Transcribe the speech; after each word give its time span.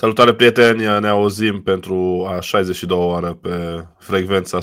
Salutare 0.00 0.34
prieteni, 0.34 1.00
ne 1.00 1.08
auzim 1.08 1.62
pentru 1.62 2.26
a 2.28 2.40
62 2.40 2.98
oară 2.98 3.34
pe 3.34 3.84
frecvența 3.98 4.58
100% 4.58 4.62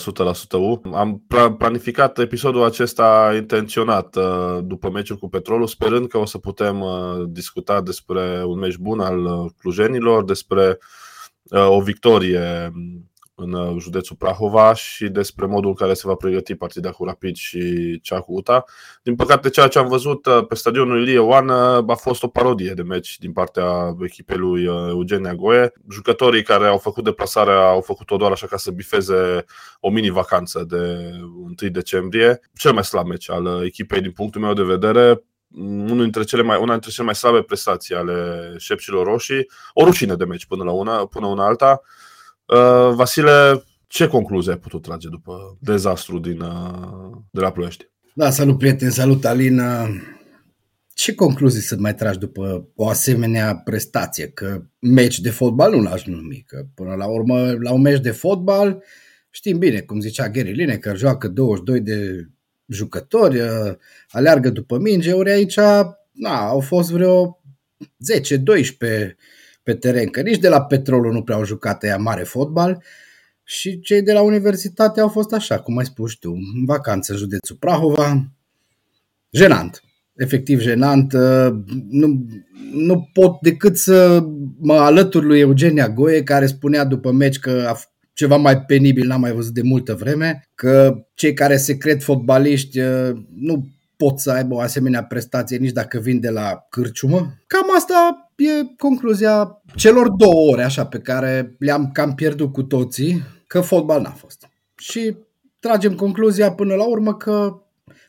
U. 0.51 0.81
Am 0.93 1.25
planificat 1.57 2.19
episodul 2.19 2.63
acesta 2.63 3.33
intenționat 3.35 4.15
uh, 4.15 4.57
după 4.63 4.89
meciul 4.89 5.17
cu 5.17 5.29
Petrolul, 5.29 5.67
sperând 5.67 6.07
că 6.07 6.17
o 6.17 6.25
să 6.25 6.37
putem 6.37 6.81
uh, 6.81 7.23
discuta 7.27 7.81
despre 7.81 8.43
un 8.45 8.59
meci 8.59 8.77
bun 8.77 8.99
al 8.99 9.25
uh, 9.25 9.51
clujenilor, 9.59 10.23
despre 10.23 10.77
o 11.51 11.81
victorie 11.81 12.71
în 13.39 13.53
uh, 13.53 13.75
județul 13.79 14.15
Prahova 14.15 14.73
și 14.73 15.07
despre 15.07 15.45
modul 15.45 15.69
în 15.69 15.75
care 15.75 15.93
se 15.93 16.07
va 16.07 16.13
pregăti 16.13 16.55
partida 16.55 16.91
cu 16.91 17.05
Rapid 17.05 17.35
și 17.35 17.99
cea 18.01 18.19
cu 18.19 18.33
UTA. 18.33 18.63
Din 19.03 19.15
păcate, 19.15 19.49
ceea 19.49 19.67
ce 19.67 19.79
am 19.79 19.87
văzut 19.87 20.25
uh, 20.25 20.45
pe 20.47 20.55
stadionul 20.55 21.01
Ilie 21.01 21.19
Oan 21.19 21.49
uh, 21.49 21.83
a 21.87 21.95
fost 21.95 22.23
o 22.23 22.27
parodie 22.27 22.71
de 22.73 22.81
meci 22.81 23.17
din 23.17 23.31
partea 23.31 23.95
echipei 24.01 24.37
lui 24.37 24.63
Eugenia 24.89 25.33
Goe. 25.33 25.73
Jucătorii 25.91 26.43
care 26.43 26.67
au 26.67 26.77
făcut 26.77 27.03
deplasarea 27.03 27.67
au 27.67 27.81
făcut-o 27.81 28.17
doar 28.17 28.31
așa 28.31 28.47
ca 28.47 28.57
să 28.57 28.71
bifeze 28.71 29.45
o 29.79 29.89
mini-vacanță 29.89 30.65
de 30.67 31.11
1 31.61 31.69
decembrie. 31.71 32.39
Cel 32.55 32.73
mai 32.73 32.83
slab 32.83 33.07
meci 33.07 33.29
al 33.29 33.65
echipei 33.65 34.01
din 34.01 34.11
punctul 34.11 34.41
meu 34.41 34.53
de 34.53 34.63
vedere, 34.63 35.23
unul 35.55 36.01
dintre 36.01 36.23
cele 36.23 36.41
mai, 36.41 36.57
una 36.61 36.71
dintre 36.71 36.91
cele 36.91 37.05
mai 37.05 37.15
slabe 37.15 37.41
prestații 37.41 37.95
ale 37.95 38.53
șepcilor 38.57 39.05
roșii, 39.05 39.49
o 39.73 39.83
rușine 39.83 40.15
de 40.15 40.25
meci 40.25 40.45
până 40.45 40.63
la 40.63 40.71
una, 40.71 41.05
până 41.05 41.25
una 41.25 41.45
alta. 41.45 41.81
Uh, 42.47 42.93
Vasile, 42.95 43.63
ce 43.87 44.07
concluzie 44.07 44.51
ai 44.51 44.57
putut 44.57 44.81
trage 44.81 45.09
după 45.09 45.57
dezastru 45.61 46.19
din, 46.19 46.41
uh, 46.41 47.17
de 47.31 47.39
la 47.39 47.51
Ploiești? 47.51 47.89
Da, 48.13 48.29
salut 48.29 48.57
prieten, 48.57 48.89
salut 48.89 49.25
Alin. 49.25 49.61
Ce 50.93 51.15
concluzii 51.15 51.61
să 51.61 51.75
mai 51.79 51.95
tragi 51.95 52.17
după 52.17 52.67
o 52.75 52.87
asemenea 52.87 53.55
prestație? 53.55 54.27
Că 54.27 54.61
meci 54.79 55.19
de 55.19 55.29
fotbal 55.29 55.71
nu 55.71 55.81
l-aș 55.81 56.05
numi, 56.05 56.43
că 56.47 56.65
până 56.75 56.95
la 56.95 57.05
urmă 57.05 57.51
la 57.51 57.71
un 57.71 57.81
meci 57.81 57.99
de 58.01 58.11
fotbal 58.11 58.83
știm 59.29 59.57
bine, 59.57 59.79
cum 59.79 59.99
zicea 59.99 60.29
Gary 60.29 60.51
Lineker, 60.51 60.97
joacă 60.97 61.27
22 61.27 61.79
de 61.79 62.27
jucători, 62.65 63.39
uh, 63.39 63.75
aleargă 64.09 64.49
după 64.49 64.77
minge, 64.77 65.13
ori 65.13 65.31
aici 65.31 65.57
na, 66.11 66.47
au 66.47 66.59
fost 66.59 66.91
vreo 66.91 67.41
10-12 67.79 69.15
pe 69.67 69.73
teren, 69.73 70.09
că 70.09 70.21
nici 70.21 70.39
de 70.39 70.47
la 70.47 70.61
Petrolul 70.61 71.13
nu 71.13 71.23
prea 71.23 71.35
au 71.35 71.45
jucat 71.45 71.83
ea 71.83 71.97
mare 71.97 72.23
fotbal 72.23 72.83
și 73.43 73.79
cei 73.79 74.01
de 74.01 74.13
la 74.13 74.21
universitate 74.21 74.99
au 74.99 75.07
fost 75.07 75.33
așa, 75.33 75.59
cum 75.59 75.77
ai 75.77 75.85
spus 75.85 76.13
tu, 76.13 76.31
în 76.31 76.65
vacanță 76.65 77.11
în 77.11 77.17
județul 77.17 77.55
Prahova. 77.55 78.31
Jenant, 79.29 79.83
efectiv 80.15 80.59
jenant. 80.59 81.13
Uh, 81.13 81.47
nu, 81.89 82.25
nu 82.73 83.09
pot 83.13 83.41
decât 83.41 83.77
să 83.77 84.23
mă 84.59 84.73
alătur 84.73 85.23
lui 85.23 85.39
Eugenia 85.39 85.89
Goie, 85.89 86.23
care 86.23 86.45
spunea 86.45 86.83
după 86.83 87.11
meci 87.11 87.39
că 87.39 87.65
a 87.67 87.79
ceva 88.13 88.35
mai 88.35 88.61
penibil 88.61 89.07
n-am 89.07 89.19
mai 89.19 89.31
văzut 89.31 89.53
de 89.53 89.61
multă 89.61 89.93
vreme, 89.93 90.49
că 90.55 91.05
cei 91.13 91.33
care 91.33 91.57
se 91.57 91.77
cred 91.77 92.01
fotbaliști 92.01 92.79
uh, 92.79 93.11
nu 93.35 93.67
pot 93.97 94.19
să 94.19 94.31
aibă 94.31 94.53
o 94.53 94.59
asemenea 94.59 95.03
prestație 95.03 95.57
nici 95.57 95.71
dacă 95.71 95.99
vin 95.99 96.19
de 96.19 96.29
la 96.29 96.65
cârciumă. 96.69 97.17
Cam 97.47 97.75
asta 97.75 98.26
e 98.37 98.75
concluzia 98.77 99.61
celor 99.75 100.09
două 100.09 100.51
ore 100.51 100.63
așa 100.63 100.85
pe 100.85 100.99
care 100.99 101.55
le-am 101.59 101.91
cam 101.91 102.15
pierdut 102.15 102.51
cu 102.51 102.63
toții, 102.63 103.23
că 103.47 103.61
fotbal 103.61 104.01
n-a 104.01 104.11
fost. 104.11 104.49
Și 104.75 105.15
tragem 105.59 105.95
concluzia 105.95 106.51
până 106.51 106.75
la 106.75 106.87
urmă 106.87 107.15
că 107.15 107.61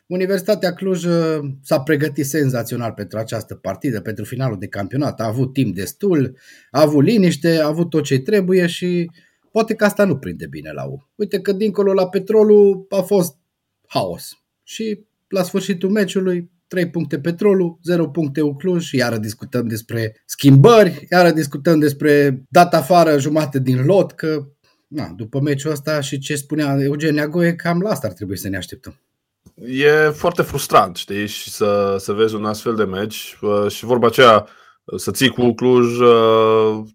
Universitatea 0.09 0.73
Cluj 0.73 1.03
uh, 1.03 1.39
s-a 1.61 1.81
pregătit 1.81 2.25
senzațional 2.25 2.91
pentru 2.91 3.17
această 3.17 3.55
partidă, 3.55 4.01
pentru 4.01 4.23
finalul 4.23 4.57
de 4.59 4.67
campionat. 4.67 5.19
A 5.19 5.25
avut 5.25 5.53
timp 5.53 5.75
destul, 5.75 6.37
a 6.71 6.81
avut 6.81 7.03
liniște, 7.03 7.59
a 7.59 7.67
avut 7.67 7.89
tot 7.89 8.03
ce 8.03 8.19
trebuie 8.19 8.67
și 8.67 9.11
poate 9.51 9.73
că 9.73 9.85
asta 9.85 10.05
nu 10.05 10.17
prinde 10.17 10.47
bine 10.47 10.71
la 10.71 10.83
U. 10.83 11.09
Uite 11.15 11.39
că 11.39 11.51
dincolo 11.51 11.93
la 11.93 12.09
petrolul 12.09 12.85
a 12.89 13.01
fost 13.01 13.37
haos. 13.87 14.31
Și 14.63 15.05
la 15.27 15.43
sfârșitul 15.43 15.89
meciului 15.89 16.51
3 16.69 16.89
puncte 16.89 17.19
Petrolul, 17.19 17.79
0 17.83 18.07
puncte 18.07 18.41
Ucluj, 18.41 18.91
iară 18.91 19.17
discutăm 19.17 19.67
despre 19.67 20.21
schimbări, 20.25 21.07
iară 21.11 21.31
discutăm 21.31 21.79
despre 21.79 22.43
data 22.49 22.77
afară 22.77 23.19
jumate 23.19 23.59
din 23.59 23.85
lot, 23.85 24.11
că 24.11 24.47
na, 24.87 25.13
după 25.15 25.39
meciul 25.39 25.71
ăsta 25.71 25.99
și 25.99 26.19
ce 26.19 26.35
spunea 26.35 26.77
Eugenia 26.79 27.27
Goe, 27.27 27.55
cam 27.55 27.81
la 27.81 27.89
asta 27.89 28.07
ar 28.07 28.13
trebui 28.13 28.37
să 28.37 28.49
ne 28.49 28.57
așteptăm. 28.57 29.01
E 29.65 30.09
foarte 30.09 30.41
frustrant, 30.41 30.95
știi, 30.95 31.27
și 31.27 31.49
să, 31.49 31.95
să 31.99 32.13
vezi 32.13 32.35
un 32.35 32.45
astfel 32.45 32.75
de 32.75 32.83
meci 32.83 33.37
și 33.67 33.85
vorba 33.85 34.07
aceea, 34.07 34.47
să 34.95 35.11
ții 35.11 35.29
cu 35.29 35.53
Cluj, 35.53 35.97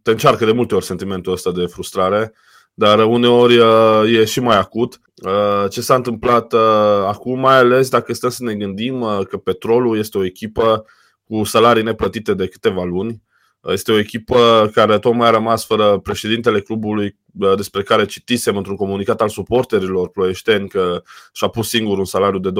te 0.03 0.11
încearcă 0.11 0.45
de 0.45 0.53
multe 0.53 0.75
ori 0.75 0.84
sentimentul 0.84 1.33
ăsta 1.33 1.53
de 1.53 1.67
frustrare 1.67 2.33
dar 2.75 3.05
uneori 3.07 3.59
uh, 3.59 4.03
e 4.07 4.25
și 4.25 4.41
mai 4.41 4.59
acut. 4.59 5.01
Uh, 5.25 5.71
ce 5.71 5.81
s-a 5.81 5.95
întâmplat 5.95 6.53
uh, 6.53 6.61
acum, 7.07 7.39
mai 7.39 7.57
ales 7.57 7.89
dacă 7.89 8.15
stăm 8.15 8.31
să 8.31 8.45
ne 8.45 8.55
gândim 8.55 9.25
că 9.29 9.37
Petrolul 9.37 9.99
este 9.99 10.19
o 10.19 10.25
echipă 10.25 10.84
cu 11.25 11.45
salarii 11.45 11.83
neplătite 11.83 12.34
de 12.34 12.47
câteva 12.47 12.84
luni. 12.84 13.23
Este 13.67 13.93
o 13.93 13.99
echipă 13.99 14.71
care 14.75 14.99
tocmai 14.99 15.29
a 15.29 15.31
rămas 15.31 15.67
fără 15.67 15.99
președintele 15.99 16.61
clubului 16.61 17.19
despre 17.57 17.83
care 17.83 18.05
citisem 18.05 18.57
într-un 18.57 18.77
comunicat 18.77 19.21
al 19.21 19.29
suporterilor 19.29 20.09
ploieșteni 20.09 20.69
că 20.69 21.03
și-a 21.33 21.49
pus 21.49 21.69
singur 21.69 21.99
un 21.99 22.05
salariu 22.05 22.39
de 22.39 22.51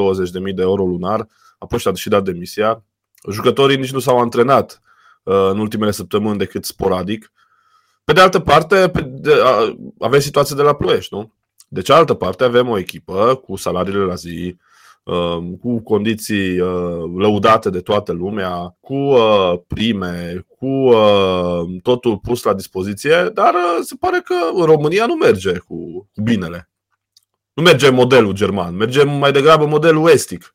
20.000 0.49 0.55
de 0.55 0.63
euro 0.63 0.85
lunar, 0.85 1.27
apoi 1.59 1.79
și-a 1.79 1.93
și 1.93 2.09
dat 2.09 2.25
demisia. 2.25 2.85
Jucătorii 3.31 3.77
nici 3.77 3.93
nu 3.93 3.99
s-au 3.99 4.19
antrenat 4.19 4.81
în 5.23 5.59
ultimele 5.59 5.91
săptămâni 5.91 6.39
decât 6.39 6.65
sporadic. 6.65 7.33
Pe 8.05 8.13
de 8.13 8.21
altă 8.21 8.41
parte, 8.41 8.89
pe 8.89 9.01
de, 9.01 9.33
a, 9.43 9.77
avem 9.99 10.21
situația 10.21 10.57
de 10.57 10.63
la 10.63 10.75
Ploiești, 10.75 11.15
nu? 11.15 11.33
De 11.69 11.83
cealaltă 11.83 12.15
parte, 12.15 12.45
avem 12.45 12.69
o 12.69 12.79
echipă 12.79 13.43
cu 13.45 13.57
salariile 13.57 14.05
la 14.05 14.15
zi, 14.15 14.57
um, 15.03 15.57
cu 15.57 15.81
condiții 15.81 16.61
uh, 16.61 17.11
lăudate 17.17 17.71
de 17.71 17.81
toată 17.81 18.13
lumea, 18.13 18.77
cu 18.81 18.95
uh, 18.95 19.59
prime, 19.67 20.47
cu 20.59 20.67
uh, 20.67 21.81
totul 21.83 22.19
pus 22.19 22.43
la 22.43 22.55
dispoziție, 22.55 23.31
dar 23.35 23.55
se 23.83 23.95
pare 24.01 24.21
că 24.25 24.35
în 24.55 24.65
România 24.65 25.07
nu 25.07 25.15
merge 25.15 25.53
cu, 25.59 26.09
cu 26.15 26.23
binele. 26.23 26.69
Nu 27.53 27.63
merge 27.63 27.91
modelul 27.91 28.33
german, 28.33 28.77
merge 28.77 29.03
mai 29.03 29.33
degrabă 29.33 29.67
modelul 29.67 30.09
estic, 30.09 30.55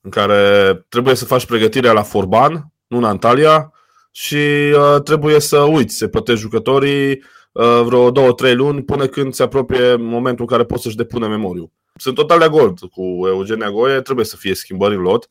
în 0.00 0.10
care 0.10 0.74
trebuie 0.88 1.14
să 1.14 1.24
faci 1.24 1.46
pregătirea 1.46 1.92
la 1.92 2.02
Forban, 2.02 2.72
nu 2.86 2.96
în 2.96 3.04
Antalya, 3.04 3.73
și 4.16 4.74
uh, 4.76 5.02
trebuie 5.02 5.40
să 5.40 5.58
uiți, 5.58 5.96
se 5.96 6.08
plătești 6.08 6.40
jucătorii 6.40 7.10
uh, 7.52 7.80
vreo 7.84 8.10
două, 8.10 8.32
trei 8.32 8.54
luni 8.54 8.82
până 8.82 9.06
când 9.06 9.34
se 9.34 9.42
apropie 9.42 9.94
momentul 9.94 10.44
în 10.44 10.50
care 10.50 10.64
poți 10.64 10.82
să-și 10.82 10.96
depună 10.96 11.28
memoriu. 11.28 11.72
Sunt 11.96 12.14
total 12.14 12.38
de 12.38 12.44
acord 12.44 12.78
cu 12.78 13.02
Eugenia 13.26 13.70
Goie, 13.70 14.00
trebuie 14.00 14.24
să 14.24 14.36
fie 14.36 14.54
schimbări 14.54 14.94
în 14.94 15.00
lot, 15.00 15.28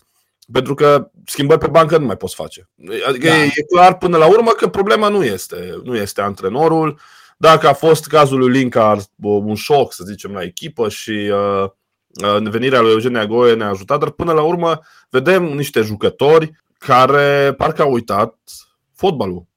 pentru 0.52 0.74
că 0.74 1.12
schimbări 1.26 1.60
pe 1.60 1.68
bancă 1.68 1.98
nu 1.98 2.06
mai 2.06 2.18
poți 2.18 2.36
face. 2.36 2.70
Adică 3.08 3.28
da. 3.28 3.36
e, 3.36 3.44
e 3.44 3.76
clar 3.76 3.98
până 3.98 4.18
la 4.18 4.28
urmă 4.28 4.52
că 4.52 4.68
problema 4.68 5.10
nu 5.10 5.24
este, 5.24 5.80
nu 5.84 5.96
este 5.96 6.22
antrenorul. 6.22 7.00
Dacă 7.38 7.68
a 7.68 7.74
fost 7.74 8.08
cazul 8.08 8.40
lui 8.40 8.52
Linkar 8.52 9.00
un 9.22 9.56
șoc, 9.56 9.94
să 9.94 10.04
zicem, 10.08 10.32
la 10.32 10.44
echipă 10.44 10.90
și 10.90 11.32
uh, 11.32 11.70
uh, 12.24 12.50
venirea 12.50 12.82
lui 12.82 12.92
Eugenia 12.92 13.26
Goie 13.26 13.54
ne-a 13.54 13.70
ajutat, 13.70 14.00
dar 14.00 14.10
până 14.10 14.32
la 14.32 14.42
urmă 14.42 14.80
vedem 15.10 15.44
niște 15.44 15.82
jucători 15.82 16.52
care 16.78 17.54
parcă 17.58 17.82
au 17.82 17.92
uitat 17.92 18.36
fotbalul. 18.94 19.48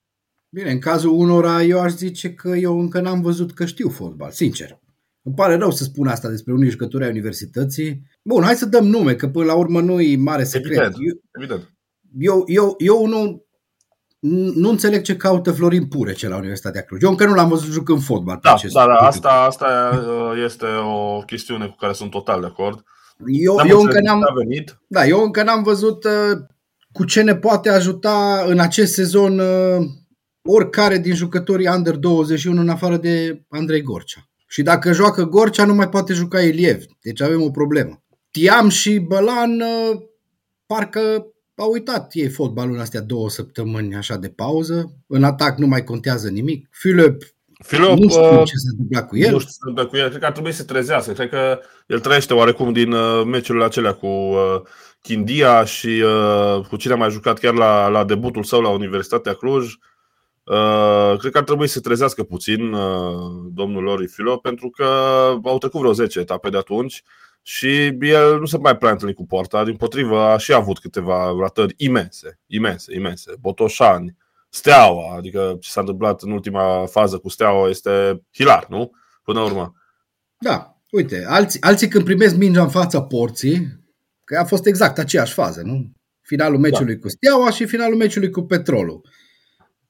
Bine, 0.48 0.70
în 0.70 0.78
cazul 0.78 1.10
unora 1.10 1.62
eu 1.62 1.80
aș 1.80 1.92
zice 1.92 2.34
că 2.34 2.48
eu 2.48 2.80
încă 2.80 3.00
n-am 3.00 3.20
văzut 3.20 3.52
că 3.52 3.64
știu 3.64 3.88
fotbal, 3.88 4.30
sincer. 4.30 4.80
Îmi 5.22 5.34
pare 5.34 5.56
rău 5.56 5.70
să 5.70 5.84
spun 5.84 6.06
asta 6.06 6.28
despre 6.28 6.52
unii 6.52 6.70
jucători 6.70 7.04
ai 7.04 7.10
universității. 7.10 8.02
Bun, 8.22 8.42
hai 8.42 8.54
să 8.54 8.66
dăm 8.66 8.86
nume, 8.86 9.14
că 9.14 9.28
până 9.28 9.44
la 9.44 9.54
urmă 9.54 9.80
nu 9.80 10.00
e 10.00 10.16
mare 10.16 10.44
secret. 10.44 10.78
Evident, 10.78 10.94
eu, 10.98 11.20
evident. 11.32 11.72
Eu, 12.18 12.44
eu, 12.46 12.74
eu 12.78 13.06
nu, 13.06 13.46
nu 14.54 14.68
înțeleg 14.68 15.02
ce 15.02 15.16
caută 15.16 15.52
Florin 15.52 15.86
Purece 15.86 16.28
la 16.28 16.36
Universitatea 16.36 16.82
Cluj. 16.82 17.02
Eu 17.02 17.10
încă 17.10 17.26
nu 17.26 17.34
l-am 17.34 17.48
văzut 17.48 17.72
jucând 17.72 18.02
fotbal. 18.02 18.38
Da, 18.42 18.56
da, 18.72 18.86
da 18.86 18.94
asta, 18.94 19.28
asta 19.28 19.66
uh, 20.08 20.42
este 20.44 20.66
o 20.66 21.20
chestiune 21.20 21.66
cu 21.66 21.76
care 21.76 21.92
sunt 21.92 22.10
total 22.10 22.40
de 22.40 22.46
acord. 22.46 22.84
Eu, 23.26 23.56
eu 23.68 23.80
încă 23.80 24.00
n-am, 24.00 24.20
venit. 24.34 24.78
Da, 24.86 25.06
eu 25.06 25.22
încă 25.22 25.42
n-am 25.42 25.62
văzut 25.62 26.04
uh, 26.04 26.38
cu 26.96 27.04
ce 27.04 27.22
ne 27.22 27.36
poate 27.36 27.68
ajuta 27.68 28.44
în 28.46 28.58
acest 28.58 28.92
sezon 28.92 29.38
uh, 29.38 29.86
oricare 30.42 30.98
din 30.98 31.14
jucătorii 31.14 31.68
Under 31.68 31.96
21 31.96 32.60
în 32.60 32.68
afară 32.68 32.96
de 32.96 33.44
Andrei 33.48 33.82
Gorcea. 33.82 34.28
Și 34.46 34.62
dacă 34.62 34.92
joacă 34.92 35.24
Gorcea, 35.24 35.64
nu 35.64 35.74
mai 35.74 35.88
poate 35.88 36.12
juca 36.12 36.40
Iliev. 36.40 36.84
Deci 37.02 37.20
avem 37.20 37.42
o 37.42 37.50
problemă. 37.50 38.02
Tiam 38.30 38.68
și 38.68 38.98
Bălan 38.98 39.60
uh, 39.60 40.00
parcă 40.66 41.26
au 41.54 41.70
uitat 41.70 42.10
ei 42.12 42.28
fotbalul 42.28 42.74
în 42.74 42.80
astea 42.80 43.00
două 43.00 43.30
săptămâni 43.30 43.94
așa 43.94 44.16
de 44.16 44.28
pauză. 44.28 44.92
În 45.06 45.24
atac 45.24 45.58
nu 45.58 45.66
mai 45.66 45.84
contează 45.84 46.28
nimic. 46.28 46.68
Philip 46.80 47.36
Filip, 47.64 47.98
nu 47.98 48.08
știu 48.08 48.44
ce 48.44 48.56
se 48.56 48.68
întâmplă 48.70 49.02
cu 49.02 49.16
el. 49.16 49.30
Nu 49.30 49.38
știu 49.38 49.50
ce 49.50 49.58
se 49.58 49.58
întâmplă 49.60 49.86
cu 49.86 49.96
el. 49.96 50.08
Cred 50.08 50.20
că 50.20 50.26
ar 50.26 50.32
trebui 50.32 50.52
să 50.52 50.56
se 50.56 50.64
trezească. 50.64 51.12
Cred 51.12 51.28
că 51.28 51.60
el 51.86 52.00
trăiește 52.00 52.34
oarecum 52.34 52.72
din 52.72 52.92
uh, 52.92 53.24
meciurile 53.26 53.64
acelea 53.64 53.92
cu 53.92 54.06
uh, 54.06 54.60
Chindia 55.06 55.64
și 55.64 55.86
uh, 55.86 56.66
cu 56.68 56.76
cine 56.76 56.92
a 56.92 56.96
mai 56.96 57.10
jucat 57.10 57.38
chiar 57.38 57.54
la, 57.54 57.88
la 57.88 58.04
debutul 58.04 58.44
său 58.44 58.60
la 58.60 58.68
Universitatea 58.68 59.34
Cluj. 59.34 59.64
Uh, 60.44 61.18
cred 61.18 61.32
că 61.32 61.38
ar 61.38 61.44
trebui 61.44 61.66
să 61.66 61.80
trezească 61.80 62.22
puțin 62.22 62.72
uh, 62.72 63.42
domnul 63.52 63.82
Lori 63.82 64.06
Filo, 64.06 64.36
pentru 64.36 64.70
că 64.70 64.84
au 65.44 65.58
trecut 65.58 65.80
vreo 65.80 65.92
10 65.92 66.18
etape 66.18 66.50
de 66.50 66.56
atunci 66.56 67.02
și 67.42 67.96
el 68.00 68.38
nu 68.38 68.46
se 68.46 68.58
mai 68.58 68.76
prea 68.76 68.90
întâlnit 68.90 69.16
cu 69.16 69.26
poarta, 69.26 69.64
din 69.64 69.76
potrivă 69.76 70.20
a 70.20 70.38
și 70.38 70.52
avut 70.52 70.78
câteva 70.78 71.36
ratări 71.40 71.74
imense, 71.76 72.38
imense, 72.46 72.94
imense, 72.94 73.32
Botoșani, 73.40 74.16
Steaua, 74.48 75.16
adică 75.16 75.56
ce 75.60 75.70
s-a 75.70 75.80
întâmplat 75.80 76.22
în 76.22 76.30
ultima 76.30 76.86
fază 76.86 77.18
cu 77.18 77.28
Steaua 77.28 77.68
este 77.68 78.22
hilar, 78.32 78.66
nu? 78.68 78.90
Până 79.22 79.38
la 79.38 79.44
urmă. 79.44 79.74
Da, 80.38 80.76
uite, 80.90 81.24
alții, 81.28 81.62
alții 81.62 81.88
când 81.88 82.04
primesc 82.04 82.36
mingea 82.36 82.62
în 82.62 82.68
fața 82.68 83.02
porții, 83.02 83.84
că 84.26 84.38
a 84.38 84.44
fost 84.44 84.66
exact 84.66 84.98
aceeași 84.98 85.32
fază, 85.32 85.62
nu? 85.64 85.92
Finalul 86.22 86.58
meciului 86.58 86.94
da. 86.94 87.00
cu 87.00 87.08
Steaua 87.08 87.50
și 87.50 87.66
finalul 87.66 87.96
meciului 87.96 88.30
cu 88.30 88.42
Petrolul. 88.42 89.00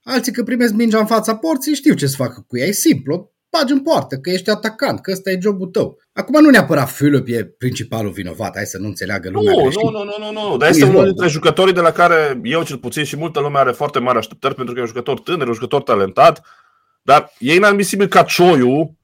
Alții 0.03 0.31
când 0.31 0.45
primesc 0.45 0.73
mingea 0.73 0.99
în 0.99 1.05
fața 1.05 1.35
porții 1.35 1.73
știu 1.73 1.93
ce 1.93 2.07
să 2.07 2.15
facă 2.15 2.45
cu 2.47 2.57
ea, 2.57 2.65
e 2.65 2.71
simplu, 2.71 3.31
bagi 3.49 3.73
în 3.73 3.81
poartă, 3.81 4.17
că 4.17 4.29
ești 4.29 4.49
atacant, 4.49 5.01
că 5.01 5.11
ăsta 5.11 5.31
e 5.31 5.39
jobul 5.41 5.67
tău. 5.67 5.99
Acum 6.13 6.41
nu 6.41 6.49
neapărat 6.49 6.91
Philip 6.91 7.27
e 7.27 7.45
principalul 7.45 8.11
vinovat, 8.11 8.55
hai 8.55 8.65
să 8.65 8.77
nu 8.77 8.85
înțeleagă 8.85 9.29
lumea. 9.29 9.53
Nu, 9.53 9.59
nu, 9.59 9.89
nu, 9.89 10.03
nu, 10.03 10.31
nu, 10.31 10.49
nu, 10.49 10.57
dar 10.57 10.69
este 10.69 10.85
unul 10.85 11.03
dintre 11.03 11.27
jucătorii 11.27 11.73
de 11.73 11.79
la 11.79 11.91
care 11.91 12.39
eu 12.43 12.63
cel 12.63 12.77
puțin 12.77 13.03
și 13.03 13.17
multă 13.17 13.39
lume 13.39 13.57
are 13.57 13.71
foarte 13.71 13.99
mari 13.99 14.17
așteptări 14.17 14.55
pentru 14.55 14.73
că 14.73 14.79
e 14.79 14.83
un 14.83 14.87
jucător 14.87 15.19
tânăr, 15.19 15.47
un 15.47 15.53
jucător 15.53 15.81
talentat, 15.81 16.45
dar 17.01 17.31
e 17.39 17.53
inadmisibil 17.53 18.07
ca 18.07 18.23
Cioiu, 18.23 18.97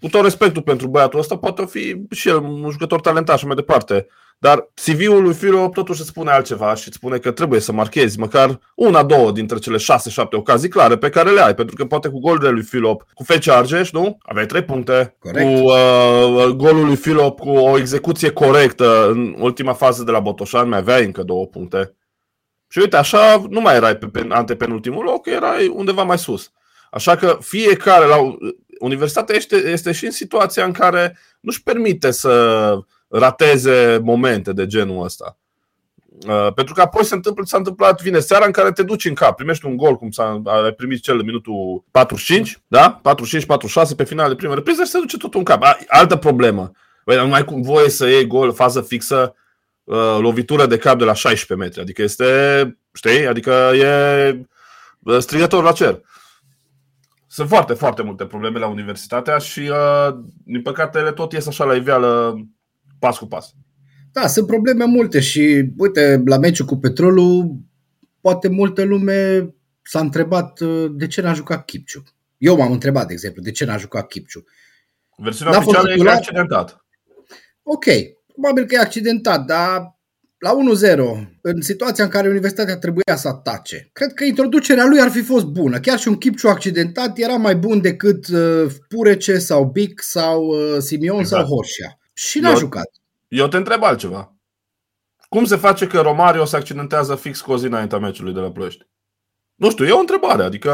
cu 0.00 0.08
tot 0.08 0.22
respectul 0.22 0.62
pentru 0.62 0.88
băiatul 0.88 1.18
ăsta, 1.18 1.36
poate 1.36 1.66
fi 1.66 2.02
și 2.10 2.28
el 2.28 2.36
un 2.36 2.70
jucător 2.70 3.00
talentat 3.00 3.38
și 3.38 3.46
mai 3.46 3.56
departe. 3.56 4.06
Dar 4.38 4.70
CV-ul 4.74 5.22
lui 5.22 5.34
Filo 5.34 5.68
totuși 5.68 6.00
îți 6.00 6.08
spune 6.08 6.30
altceva 6.30 6.74
și 6.74 6.88
îți 6.88 6.96
spune 6.96 7.18
că 7.18 7.30
trebuie 7.30 7.60
să 7.60 7.72
marchezi 7.72 8.18
măcar 8.18 8.60
una, 8.74 9.02
două 9.02 9.32
dintre 9.32 9.58
cele 9.58 9.76
șase, 9.76 10.10
șapte 10.10 10.36
ocazii 10.36 10.68
clare 10.68 10.96
pe 10.96 11.08
care 11.08 11.30
le 11.30 11.40
ai. 11.40 11.54
Pentru 11.54 11.76
că 11.76 11.84
poate 11.84 12.08
cu 12.08 12.18
golurile 12.18 12.50
lui 12.50 12.62
Filop, 12.62 13.06
cu 13.14 13.22
Fece 13.22 13.52
Argeș, 13.52 13.90
nu? 13.90 14.18
Aveai 14.22 14.46
trei 14.46 14.62
puncte. 14.62 15.16
Corect. 15.18 15.46
Cu 15.46 15.64
uh, 15.64 16.46
golul 16.46 16.86
lui 16.86 16.96
Filop, 16.96 17.38
cu 17.38 17.48
o 17.48 17.78
execuție 17.78 18.30
corectă 18.30 19.08
în 19.10 19.34
ultima 19.38 19.72
fază 19.72 20.04
de 20.04 20.10
la 20.10 20.20
Botoșan, 20.20 20.68
mai 20.68 20.78
aveai 20.78 21.04
încă 21.04 21.22
două 21.22 21.46
puncte. 21.46 21.94
Și 22.68 22.78
uite, 22.78 22.96
așa 22.96 23.44
nu 23.48 23.60
mai 23.60 23.74
erai 23.74 23.96
pe, 23.96 24.06
pe 24.06 24.26
antepenultimul 24.28 25.04
loc, 25.04 25.26
erai 25.26 25.72
undeva 25.74 26.02
mai 26.02 26.18
sus. 26.18 26.50
Așa 26.90 27.16
că 27.16 27.38
fiecare 27.40 28.06
la 28.06 28.16
universitatea 28.78 29.36
este, 29.36 29.56
este 29.56 29.92
și 29.92 30.04
în 30.04 30.10
situația 30.10 30.64
în 30.64 30.72
care 30.72 31.18
nu-și 31.40 31.62
permite 31.62 32.10
să 32.10 32.78
rateze 33.08 34.00
momente 34.02 34.52
de 34.52 34.66
genul 34.66 35.04
ăsta. 35.04 35.36
Uh, 36.28 36.52
pentru 36.54 36.74
că 36.74 36.80
apoi 36.80 37.04
se 37.04 37.14
întâmplă 37.14 37.44
s-a 37.44 37.56
întâmplat 37.56 38.02
vine 38.02 38.18
seara 38.18 38.44
în 38.44 38.52
care 38.52 38.72
te 38.72 38.82
duci 38.82 39.04
în 39.04 39.14
cap, 39.14 39.36
primești 39.36 39.66
un 39.66 39.76
gol 39.76 39.96
cum 39.96 40.10
s-a 40.10 40.42
ai 40.44 40.72
primit 40.72 41.02
cel 41.02 41.18
în 41.18 41.24
minutul 41.24 41.84
45, 41.90 42.60
da? 42.66 43.00
45-46 43.92 43.96
pe 43.96 44.04
final 44.04 44.28
de 44.28 44.34
primă 44.34 44.54
repriză 44.54 44.82
și 44.84 44.90
se 44.90 44.98
duce 44.98 45.16
tot 45.16 45.34
în 45.34 45.44
cap. 45.44 45.64
Altă 45.86 46.16
problemă. 46.16 46.70
Băi, 47.04 47.16
nu 47.16 47.26
mai 47.26 47.44
cum 47.44 47.62
voie 47.62 47.88
să 47.88 48.06
iei 48.06 48.26
gol, 48.26 48.52
fază 48.52 48.80
fixă, 48.80 49.34
uh, 49.84 50.16
lovitură 50.20 50.66
de 50.66 50.78
cap 50.78 50.98
de 50.98 51.04
la 51.04 51.12
16 51.12 51.66
metri. 51.66 51.80
Adică 51.80 52.02
este, 52.02 52.78
știi, 52.92 53.26
adică 53.26 53.50
e 53.50 55.18
strigător 55.18 55.62
la 55.62 55.72
cer. 55.72 56.00
Sunt 57.26 57.48
foarte, 57.48 57.74
foarte 57.74 58.02
multe 58.02 58.24
probleme 58.24 58.58
la 58.58 58.66
universitatea 58.66 59.38
și, 59.38 59.60
uh, 59.60 60.16
din 60.44 60.62
păcate, 60.62 60.98
ele 60.98 61.12
tot 61.12 61.32
ies 61.32 61.46
așa 61.46 61.64
la 61.64 61.74
iveală 61.74 62.40
pas 62.98 63.18
cu 63.18 63.26
pas. 63.26 63.54
Da, 64.12 64.26
sunt 64.26 64.46
probleme 64.46 64.84
multe 64.84 65.20
și, 65.20 65.72
uite, 65.76 66.22
la 66.24 66.38
meciul 66.38 66.66
cu 66.66 66.76
Petrolul, 66.76 67.56
poate 68.20 68.48
multă 68.48 68.82
lume 68.82 69.50
s-a 69.82 70.00
întrebat 70.00 70.60
uh, 70.60 70.90
de 70.94 71.06
ce 71.06 71.20
n-a 71.20 71.32
jucat 71.32 71.64
Kipciu. 71.64 72.02
Eu 72.38 72.56
m-am 72.56 72.72
întrebat, 72.72 73.06
de 73.06 73.12
exemplu, 73.12 73.42
de 73.42 73.50
ce 73.50 73.64
n-a 73.64 73.76
jucat 73.76 74.06
Kipciu. 74.06 74.44
Versiunea 75.16 75.52
n-a 75.52 75.58
oficială 75.58 75.92
e 75.92 75.96
că 75.96 76.04
e 76.04 76.10
accidentat. 76.10 76.84
Ok, 77.62 77.84
probabil 78.32 78.64
că 78.64 78.74
e 78.74 78.78
accidentat, 78.78 79.44
dar 79.44 79.96
la 80.38 80.50
1-0, 81.20 81.28
în 81.40 81.60
situația 81.60 82.04
în 82.04 82.10
care 82.10 82.28
Universitatea 82.28 82.76
trebuia 82.76 83.16
să 83.16 83.28
atace. 83.28 83.88
Cred 83.92 84.12
că 84.12 84.24
introducerea 84.24 84.84
lui 84.84 85.00
ar 85.00 85.10
fi 85.10 85.22
fost 85.22 85.44
bună. 85.44 85.80
Chiar 85.80 85.98
și 85.98 86.08
un 86.08 86.16
Kipciu 86.16 86.48
accidentat 86.48 87.18
era 87.18 87.36
mai 87.36 87.56
bun 87.56 87.80
decât 87.80 88.26
uh, 88.28 88.66
Purece 88.88 89.38
sau 89.38 89.64
Bic 89.64 90.00
sau 90.02 90.46
uh, 90.46 90.76
Simion 90.78 91.18
exact. 91.18 91.46
sau 91.46 91.54
Horșia. 91.54 91.98
Și 92.16 92.38
n-a 92.38 92.50
eu, 92.50 92.56
jucat. 92.56 92.90
Eu 93.28 93.48
te 93.48 93.56
întreb 93.56 93.82
altceva. 93.82 94.36
Cum 95.28 95.44
se 95.44 95.56
face 95.56 95.86
că 95.86 96.00
Romario 96.00 96.44
se 96.44 96.56
accidentează 96.56 97.14
fix 97.14 97.40
cu 97.40 97.52
o 97.52 97.58
zi 97.58 97.66
înaintea 97.66 97.98
meciului 97.98 98.32
de 98.32 98.40
la 98.40 98.52
Ploiești? 98.52 98.86
Nu 99.54 99.70
știu, 99.70 99.84
e 99.84 99.90
o 99.90 99.98
întrebare. 99.98 100.42
Adică 100.42 100.70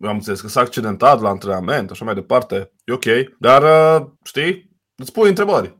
am 0.00 0.14
înțeles 0.14 0.40
că 0.40 0.48
s-a 0.48 0.60
accidentat 0.60 1.20
la 1.20 1.28
antrenament, 1.28 1.90
așa 1.90 2.04
mai 2.04 2.14
departe. 2.14 2.72
E 2.84 2.92
ok. 2.92 3.04
Dar, 3.38 3.62
uh, 3.62 4.06
știi, 4.24 4.70
îți 4.96 5.12
pui 5.12 5.28
întrebări. 5.28 5.78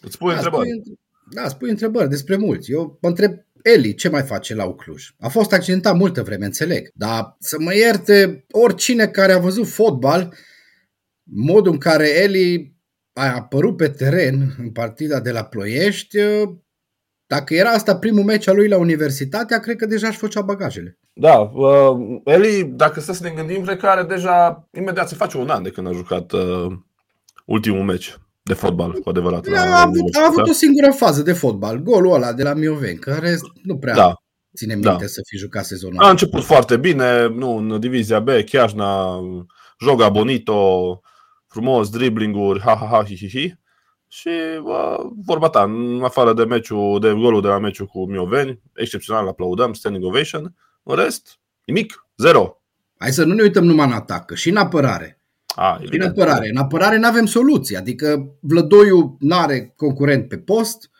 Îți 0.00 0.18
pui 0.18 0.30
da, 0.30 0.34
întrebări. 0.34 0.68
Spui, 0.68 0.98
da, 1.30 1.48
spui 1.48 1.70
întrebări 1.70 2.08
despre 2.08 2.36
mulți. 2.36 2.70
Eu 2.70 2.98
mă 3.00 3.08
întreb 3.08 3.32
Eli, 3.62 3.94
ce 3.94 4.08
mai 4.08 4.22
face 4.22 4.54
la 4.54 4.64
Ucluj? 4.64 5.08
A 5.20 5.28
fost 5.28 5.52
accidentat 5.52 5.96
multă 5.96 6.22
vreme, 6.22 6.44
înțeleg. 6.44 6.88
Dar 6.94 7.36
să 7.38 7.56
mă 7.60 7.74
ierte 7.74 8.44
oricine 8.50 9.08
care 9.08 9.32
a 9.32 9.38
văzut 9.38 9.68
fotbal, 9.68 10.34
modul 11.22 11.72
în 11.72 11.78
care 11.78 12.08
Eli 12.08 12.71
a 13.12 13.34
apărut 13.34 13.76
pe 13.76 13.88
teren 13.88 14.54
în 14.58 14.70
partida 14.70 15.20
de 15.20 15.30
la 15.30 15.44
Ploiești, 15.44 16.18
dacă 17.26 17.54
era 17.54 17.70
asta 17.70 17.96
primul 17.96 18.24
meci 18.24 18.48
al 18.48 18.56
lui 18.56 18.68
la 18.68 18.78
Universitatea, 18.78 19.60
cred 19.60 19.76
că 19.76 19.86
deja 19.86 20.08
își 20.08 20.18
făcea 20.18 20.40
bagajele. 20.40 20.98
Da, 21.12 21.38
uh, 21.38 22.20
Eli, 22.24 22.64
dacă 22.64 23.00
să 23.00 23.18
ne 23.22 23.30
gândim, 23.30 23.64
cred 23.64 23.78
că 23.78 23.86
are 23.86 24.02
deja, 24.02 24.68
imediat 24.78 25.08
se 25.08 25.14
face 25.14 25.36
un 25.36 25.48
an 25.48 25.62
de 25.62 25.70
când 25.70 25.86
a 25.86 25.92
jucat 25.92 26.32
uh, 26.32 26.72
ultimul 27.46 27.84
meci 27.84 28.16
de 28.42 28.54
fotbal, 28.54 28.92
cu 28.92 29.08
adevărat. 29.08 29.46
A, 29.46 29.60
a, 29.60 29.80
avut, 29.80 30.14
a 30.14 30.26
avut 30.26 30.48
o 30.48 30.52
singură 30.52 30.90
fază 30.90 31.22
de 31.22 31.32
fotbal, 31.32 31.78
golul 31.78 32.14
ăla 32.14 32.32
de 32.32 32.42
la 32.42 32.54
Mioveni, 32.54 32.98
care 32.98 33.38
nu 33.62 33.78
prea 33.78 33.94
da. 33.94 34.14
ține 34.56 34.74
minte 34.74 34.96
da. 35.00 35.06
să 35.06 35.20
fi 35.26 35.36
jucat 35.36 35.64
sezonul. 35.64 36.02
A 36.02 36.10
început 36.10 36.42
foarte 36.42 36.76
bine, 36.76 37.26
nu, 37.26 37.56
în 37.56 37.80
divizia 37.80 38.20
B, 38.20 38.28
Chiajna, 38.44 39.20
joga 39.80 40.08
bonito, 40.08 41.00
frumos, 41.52 41.90
driblinguri, 41.90 42.60
ha, 42.60 42.76
ha, 42.76 42.86
ha, 42.86 43.04
hi, 43.04 43.16
hi, 43.16 43.28
hi. 43.28 43.54
Și 44.08 44.30
bă, 44.62 45.06
vorba 45.26 45.48
ta, 45.48 45.62
în 45.62 46.00
afară 46.04 46.32
de 46.32 46.44
meciul, 46.44 47.00
de 47.00 47.12
golul 47.12 47.40
de 47.40 47.48
la 47.48 47.58
meciul 47.58 47.86
cu 47.86 48.10
Mioveni, 48.10 48.60
excepțional, 48.74 49.28
aplaudăm, 49.28 49.72
standing 49.72 50.04
ovation, 50.04 50.54
în 50.82 50.96
rest, 50.96 51.38
nimic, 51.64 52.06
zero. 52.16 52.62
Hai 52.98 53.10
să 53.10 53.24
nu 53.24 53.34
ne 53.34 53.42
uităm 53.42 53.64
numai 53.64 53.86
în 53.86 53.92
atacă, 53.92 54.34
și 54.34 54.48
în 54.48 54.56
apărare. 54.56 55.22
A, 55.46 55.80
în 55.90 56.02
apărare. 56.02 56.48
În 56.48 56.56
apărare 56.56 56.98
nu 56.98 57.06
avem 57.06 57.26
soluții, 57.26 57.76
adică 57.76 58.36
Vlădoiu 58.40 59.16
nu 59.20 59.36
are 59.36 59.72
concurent 59.76 60.28
pe 60.28 60.38
post, 60.38 60.90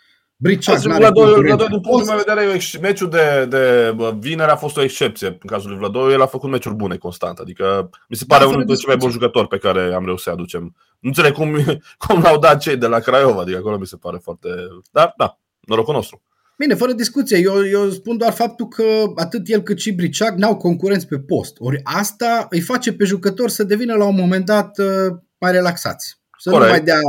Briceac 0.42 0.82
nu 0.82 0.92
are 0.92 1.04
Vlădoiu, 1.04 1.42
Vlădoiu, 1.42 1.68
din 1.68 1.80
punctul 1.80 2.06
meu 2.06 2.16
de 2.16 2.24
vedere, 2.26 2.58
meciul 2.80 3.10
de, 3.10 3.46
de 3.48 3.94
vineri 4.18 4.50
a 4.50 4.56
fost 4.56 4.76
o 4.76 4.82
excepție. 4.82 5.26
În 5.26 5.46
cazul 5.46 5.70
lui 5.70 5.78
Vlădoiu, 5.78 6.10
el 6.10 6.22
a 6.22 6.26
făcut 6.26 6.50
meciuri 6.50 6.74
bune 6.74 6.96
constant. 6.96 7.38
Adică 7.38 7.90
mi 8.08 8.16
se 8.16 8.24
pare 8.24 8.42
da, 8.42 8.48
unul 8.48 8.58
dintre 8.58 8.76
cei 8.76 8.88
mai 8.88 8.96
buni 8.96 9.12
jucători 9.12 9.48
pe 9.48 9.58
care 9.58 9.92
am 9.94 10.04
reușit 10.04 10.24
să 10.24 10.30
aducem. 10.30 10.62
Nu 10.98 11.08
înțeleg 11.08 11.32
cum, 11.32 11.56
cum 12.06 12.20
l-au 12.20 12.38
dat 12.38 12.60
cei 12.60 12.76
de 12.76 12.86
la 12.86 12.98
Craiova, 12.98 13.40
adică 13.40 13.56
acolo 13.56 13.78
mi 13.78 13.86
se 13.86 13.96
pare 13.96 14.18
foarte... 14.22 14.48
Dar, 14.90 15.14
da, 15.16 15.38
norocul 15.60 15.94
nostru. 15.94 16.22
Bine, 16.56 16.74
fără 16.74 16.92
discuție, 16.92 17.38
eu, 17.38 17.66
eu 17.66 17.90
spun 17.90 18.16
doar 18.16 18.32
faptul 18.32 18.68
că 18.68 18.84
atât 19.14 19.48
el 19.48 19.62
cât 19.62 19.78
și 19.78 19.92
Briceac 19.92 20.34
n-au 20.36 20.56
concurenți 20.56 21.06
pe 21.06 21.18
post. 21.18 21.56
Ori 21.58 21.80
asta 21.82 22.46
îi 22.50 22.60
face 22.60 22.92
pe 22.92 23.04
jucători 23.04 23.52
să 23.52 23.64
devină 23.64 23.94
la 23.94 24.04
un 24.04 24.16
moment 24.16 24.44
dat 24.44 24.78
uh, 24.78 25.16
mai 25.38 25.52
relaxați. 25.52 26.20
Să 26.38 26.50
Corect. 26.50 26.70
nu 26.70 26.76
mai 26.76 26.84
dea 26.84 27.00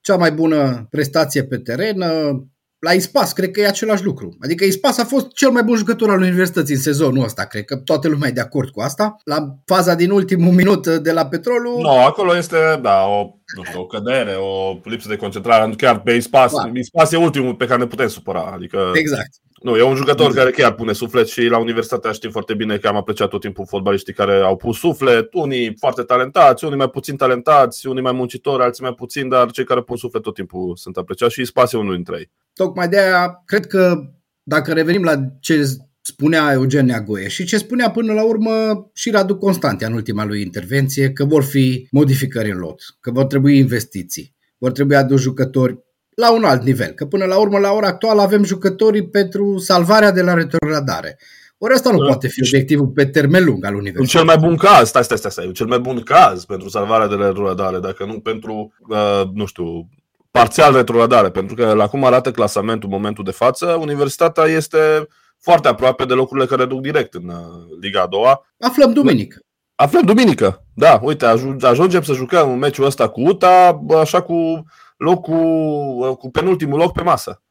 cea 0.00 0.16
mai 0.16 0.32
bună 0.32 0.86
prestație 0.90 1.44
pe 1.44 1.58
teren, 1.58 2.00
uh, 2.00 2.40
la 2.80 2.92
Ispas, 2.92 3.32
cred 3.32 3.50
că 3.50 3.60
e 3.60 3.66
același 3.66 4.04
lucru. 4.04 4.36
Adică 4.40 4.64
Ispas 4.64 4.98
a 4.98 5.04
fost 5.04 5.32
cel 5.32 5.50
mai 5.50 5.62
bun 5.62 5.76
jucător 5.76 6.10
al 6.10 6.20
universității 6.20 6.74
în 6.74 6.80
sezonul 6.80 7.24
ăsta, 7.24 7.44
cred 7.44 7.64
că 7.64 7.76
toată 7.76 8.08
lumea 8.08 8.28
e 8.28 8.32
de 8.32 8.40
acord 8.40 8.68
cu 8.68 8.80
asta. 8.80 9.16
La 9.24 9.56
faza 9.64 9.94
din 9.94 10.10
ultimul 10.10 10.52
minut 10.52 10.86
de 10.86 11.12
la 11.12 11.26
Petrolul... 11.26 11.74
Nu, 11.76 11.80
no, 11.80 12.00
acolo 12.00 12.36
este, 12.36 12.56
da, 12.82 13.04
o, 13.06 13.30
nu 13.56 13.64
știu, 13.64 13.80
o 13.80 13.86
cădere, 13.86 14.32
o 14.32 14.78
lipsă 14.84 15.08
de 15.08 15.16
concentrare. 15.16 15.74
Chiar 15.76 16.00
pe 16.00 16.12
Ispas, 16.12 16.52
da. 16.52 16.70
Ispas 16.74 17.12
e 17.12 17.16
ultimul 17.16 17.54
pe 17.54 17.66
care 17.66 17.78
ne 17.78 17.86
putem 17.86 18.08
supăra. 18.08 18.52
Adică... 18.54 18.90
Exact. 18.94 19.30
Nu, 19.62 19.76
e 19.76 19.82
un 19.82 19.94
jucător 19.94 20.26
exact. 20.26 20.36
care 20.36 20.50
chiar 20.50 20.74
pune 20.74 20.92
suflet 20.92 21.28
și 21.28 21.42
la 21.42 21.58
universitatea 21.58 22.12
știm 22.12 22.30
foarte 22.30 22.54
bine 22.54 22.76
că 22.76 22.88
am 22.88 22.96
apreciat 22.96 23.28
tot 23.28 23.40
timpul 23.40 23.66
fotbaliștii 23.68 24.12
care 24.12 24.36
au 24.36 24.56
pus 24.56 24.78
suflet, 24.78 25.28
unii 25.32 25.76
foarte 25.78 26.02
talentați, 26.02 26.64
unii 26.64 26.76
mai 26.76 26.88
puțin 26.88 27.16
talentați, 27.16 27.86
unii 27.86 28.02
mai 28.02 28.12
muncitori, 28.12 28.62
alții 28.62 28.82
mai 28.82 28.94
puțin, 28.94 29.28
dar 29.28 29.50
cei 29.50 29.64
care 29.64 29.80
pun 29.80 29.96
suflet 29.96 30.22
tot 30.22 30.34
timpul 30.34 30.76
sunt 30.76 30.96
apreciați 30.96 31.34
și 31.34 31.40
Ispas 31.40 31.72
e 31.72 31.76
unul 31.76 31.94
dintre 31.94 32.16
ei. 32.18 32.30
Tocmai 32.62 32.88
de 32.88 32.98
aia, 32.98 33.42
cred 33.44 33.66
că 33.66 33.94
dacă 34.42 34.72
revenim 34.72 35.02
la 35.02 35.14
ce 35.40 35.64
spunea 36.00 36.52
Eugen 36.52 36.86
Neagoie 36.86 37.28
și 37.28 37.44
ce 37.44 37.56
spunea 37.56 37.90
până 37.90 38.12
la 38.12 38.24
urmă 38.24 38.50
și 38.94 39.10
Radu 39.10 39.36
Constantia 39.36 39.86
în 39.86 39.92
ultima 39.92 40.24
lui 40.24 40.40
intervenție, 40.40 41.12
că 41.12 41.24
vor 41.24 41.42
fi 41.42 41.88
modificări 41.90 42.50
în 42.50 42.58
lot, 42.58 42.82
că 43.00 43.10
vor 43.10 43.24
trebui 43.24 43.58
investiții, 43.58 44.34
vor 44.58 44.72
trebui 44.72 44.96
aduși 44.96 45.22
jucători 45.22 45.78
la 46.16 46.32
un 46.32 46.44
alt 46.44 46.62
nivel, 46.62 46.90
că 46.90 47.06
până 47.06 47.24
la 47.24 47.38
urmă, 47.38 47.58
la 47.58 47.72
ora 47.72 47.86
actuală, 47.86 48.20
avem 48.20 48.44
jucătorii 48.44 49.08
pentru 49.08 49.58
salvarea 49.58 50.10
de 50.10 50.22
la 50.22 50.34
retrogradare. 50.34 51.18
Ori 51.58 51.74
asta 51.74 51.90
nu 51.90 51.98
da. 51.98 52.06
poate 52.06 52.28
fi 52.28 52.42
obiectivul 52.48 52.88
pe 52.88 53.04
termen 53.06 53.44
lung 53.44 53.64
al 53.64 53.74
universității. 53.74 54.18
În 54.18 54.26
cel 54.26 54.36
mai 54.36 54.48
bun 54.48 54.56
caz, 54.56 54.88
stai, 54.88 55.04
stai, 55.04 55.18
stai, 55.18 55.30
stai, 55.30 55.46
în 55.46 55.52
cel 55.52 55.66
mai 55.66 55.78
bun 55.78 56.00
caz 56.00 56.44
pentru 56.44 56.68
salvarea 56.68 57.06
de 57.06 57.14
retrogradare, 57.14 57.78
dacă 57.78 58.04
nu 58.04 58.20
pentru, 58.20 58.74
uh, 58.88 59.22
nu 59.34 59.46
știu, 59.46 59.88
parțial 60.30 60.74
retrogradare, 60.74 61.30
pentru 61.30 61.54
că 61.54 61.72
la 61.72 61.88
cum 61.88 62.04
arată 62.04 62.30
clasamentul 62.30 62.88
în 62.88 62.94
momentul 62.94 63.24
de 63.24 63.30
față, 63.30 63.66
universitatea 63.66 64.44
este 64.44 65.08
foarte 65.38 65.68
aproape 65.68 66.04
de 66.04 66.14
locurile 66.14 66.46
care 66.46 66.64
duc 66.64 66.80
direct 66.80 67.14
în 67.14 67.28
uh, 67.28 67.78
Liga 67.80 68.02
a 68.02 68.06
doua. 68.06 68.46
Aflăm 68.58 68.92
duminică. 68.92 69.40
Aflăm 69.74 70.02
duminică, 70.02 70.64
da, 70.74 71.00
uite, 71.02 71.26
ajungem 71.62 72.02
să 72.02 72.12
jucăm 72.12 72.58
meciul 72.58 72.84
ăsta 72.84 73.08
cu 73.08 73.20
UTA, 73.20 73.84
așa 74.00 74.22
cu 74.22 74.64
locul, 74.96 75.96
uh, 75.98 76.16
cu 76.16 76.30
penultimul 76.30 76.78
loc 76.78 76.92
pe 76.92 77.02
masă. 77.02 77.42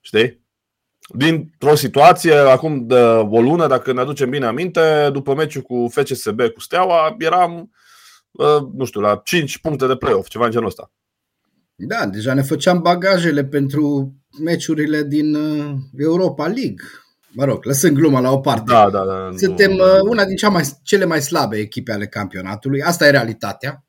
Știi? 0.00 0.42
dintr-o 1.08 1.74
situație, 1.74 2.34
acum 2.34 2.86
de 2.86 3.00
o 3.30 3.40
lună, 3.40 3.66
dacă 3.66 3.92
ne 3.92 4.00
aducem 4.00 4.30
bine 4.30 4.46
aminte, 4.46 5.10
după 5.12 5.34
meciul 5.34 5.62
cu 5.62 5.86
FCSB, 5.90 6.40
cu 6.40 6.60
Steaua, 6.60 7.16
eram, 7.18 7.70
uh, 8.30 8.62
nu 8.74 8.84
știu, 8.84 9.00
la 9.00 9.20
5 9.24 9.58
puncte 9.58 9.86
de 9.86 9.96
play-off, 9.96 10.28
ceva 10.28 10.44
în 10.44 10.50
genul 10.50 10.66
ăsta. 10.66 10.90
Da, 11.74 12.06
deja 12.06 12.34
ne 12.34 12.42
făceam 12.42 12.82
bagajele 12.82 13.44
pentru 13.44 14.14
meciurile 14.40 15.02
din 15.02 15.34
uh, 15.34 15.74
Europa 15.98 16.46
League. 16.46 16.84
Mă 17.28 17.44
rog, 17.44 17.64
lăsând 17.64 17.96
gluma 17.96 18.20
la 18.20 18.30
o 18.30 18.38
parte. 18.38 18.72
Da, 18.72 18.90
da, 18.90 19.04
da. 19.04 19.30
Suntem 19.36 19.72
nu, 19.72 19.84
uh, 19.84 20.00
una 20.08 20.24
din 20.24 20.36
cea 20.36 20.48
mai, 20.48 20.62
cele 20.82 21.04
mai 21.04 21.20
slabe 21.20 21.56
echipe 21.56 21.92
ale 21.92 22.06
campionatului. 22.06 22.82
Asta 22.82 23.06
e 23.06 23.10
realitatea. 23.10 23.84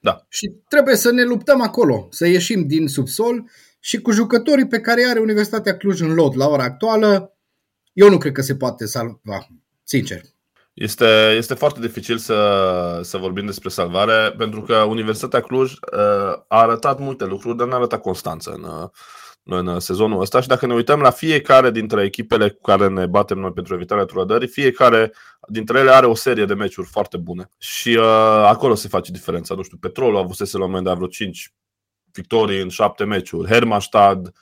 Da. 0.00 0.26
Și 0.28 0.52
trebuie 0.68 0.96
să 0.96 1.12
ne 1.12 1.22
luptăm 1.22 1.60
acolo, 1.60 2.08
să 2.10 2.26
ieșim 2.26 2.66
din 2.66 2.88
subsol 2.88 3.50
și 3.80 4.00
cu 4.00 4.10
jucătorii 4.10 4.66
pe 4.66 4.80
care 4.80 5.04
are 5.04 5.18
Universitatea 5.18 5.76
Cluj 5.76 6.00
în 6.00 6.14
lot 6.14 6.34
la 6.34 6.48
ora 6.48 6.64
actuală, 6.64 7.36
eu 7.92 8.10
nu 8.10 8.18
cred 8.18 8.32
că 8.32 8.42
se 8.42 8.56
poate 8.56 8.86
salva, 8.86 9.46
sincer. 9.82 10.22
Este, 10.74 11.34
este 11.36 11.54
foarte 11.54 11.80
dificil 11.80 12.18
să, 12.18 13.00
să 13.02 13.18
vorbim 13.18 13.46
despre 13.46 13.68
salvare, 13.68 14.34
pentru 14.38 14.62
că 14.62 14.76
Universitatea 14.76 15.40
Cluj 15.40 15.72
uh, 15.72 15.78
a 16.32 16.44
arătat 16.48 16.98
multe 16.98 17.24
lucruri, 17.24 17.56
dar 17.56 17.66
nu 17.66 17.72
a 17.72 17.76
arătat 17.76 18.00
constanță 18.00 18.50
în, 18.50 18.90
în 19.44 19.80
sezonul 19.80 20.20
ăsta. 20.20 20.40
Și 20.40 20.48
dacă 20.48 20.66
ne 20.66 20.74
uităm 20.74 21.00
la 21.00 21.10
fiecare 21.10 21.70
dintre 21.70 22.04
echipele 22.04 22.50
cu 22.50 22.60
care 22.60 22.88
ne 22.88 23.06
batem 23.06 23.38
noi 23.38 23.52
pentru 23.52 23.74
evitarea 23.74 24.04
trudării, 24.04 24.48
fiecare 24.48 25.12
dintre 25.48 25.78
ele 25.78 25.90
are 25.90 26.06
o 26.06 26.14
serie 26.14 26.44
de 26.44 26.54
meciuri 26.54 26.88
foarte 26.88 27.16
bune. 27.16 27.48
Și 27.58 27.96
uh, 27.96 28.04
acolo 28.46 28.74
se 28.74 28.88
face 28.88 29.12
diferența. 29.12 29.54
Nu 29.54 29.62
știu, 29.62 29.76
Petrolul 29.76 30.16
a 30.16 30.20
avut 30.20 30.52
la 30.52 30.64
un 30.64 30.66
moment 30.66 30.84
dat 30.84 30.94
vreo 30.94 31.08
5 31.08 31.52
victorii 32.12 32.60
în 32.60 32.68
șapte 32.68 33.04
meciuri, 33.04 33.48
Hermastad, 33.48 34.32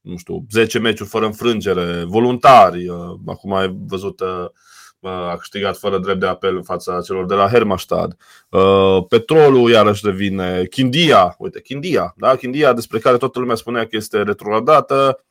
nu 0.00 0.16
știu, 0.16 0.46
10 0.50 0.78
meciuri 0.78 1.08
fără 1.08 1.26
înfrângere, 1.26 2.04
voluntari, 2.04 2.88
uh, 2.88 3.18
acum 3.26 3.52
ai 3.52 3.76
văzut 3.86 4.20
uh, 4.20 4.46
a 5.00 5.36
câștigat 5.36 5.76
fără 5.76 5.98
drept 5.98 6.20
de 6.20 6.26
apel 6.26 6.56
în 6.56 6.62
fața 6.62 7.00
celor 7.00 7.26
de 7.26 7.34
la 7.34 7.48
Hermastad. 7.48 8.16
Uh, 8.48 9.04
Petrolul 9.08 9.70
iarăși 9.70 10.02
devine 10.02 10.64
Chindia, 10.64 11.34
uite, 11.38 11.60
Chindia, 11.60 12.14
da? 12.16 12.36
Chindia 12.36 12.72
despre 12.72 12.98
care 12.98 13.16
toată 13.16 13.38
lumea 13.38 13.54
spunea 13.54 13.82
că 13.82 13.96
este 13.96 14.22
retrogradată, 14.22 15.24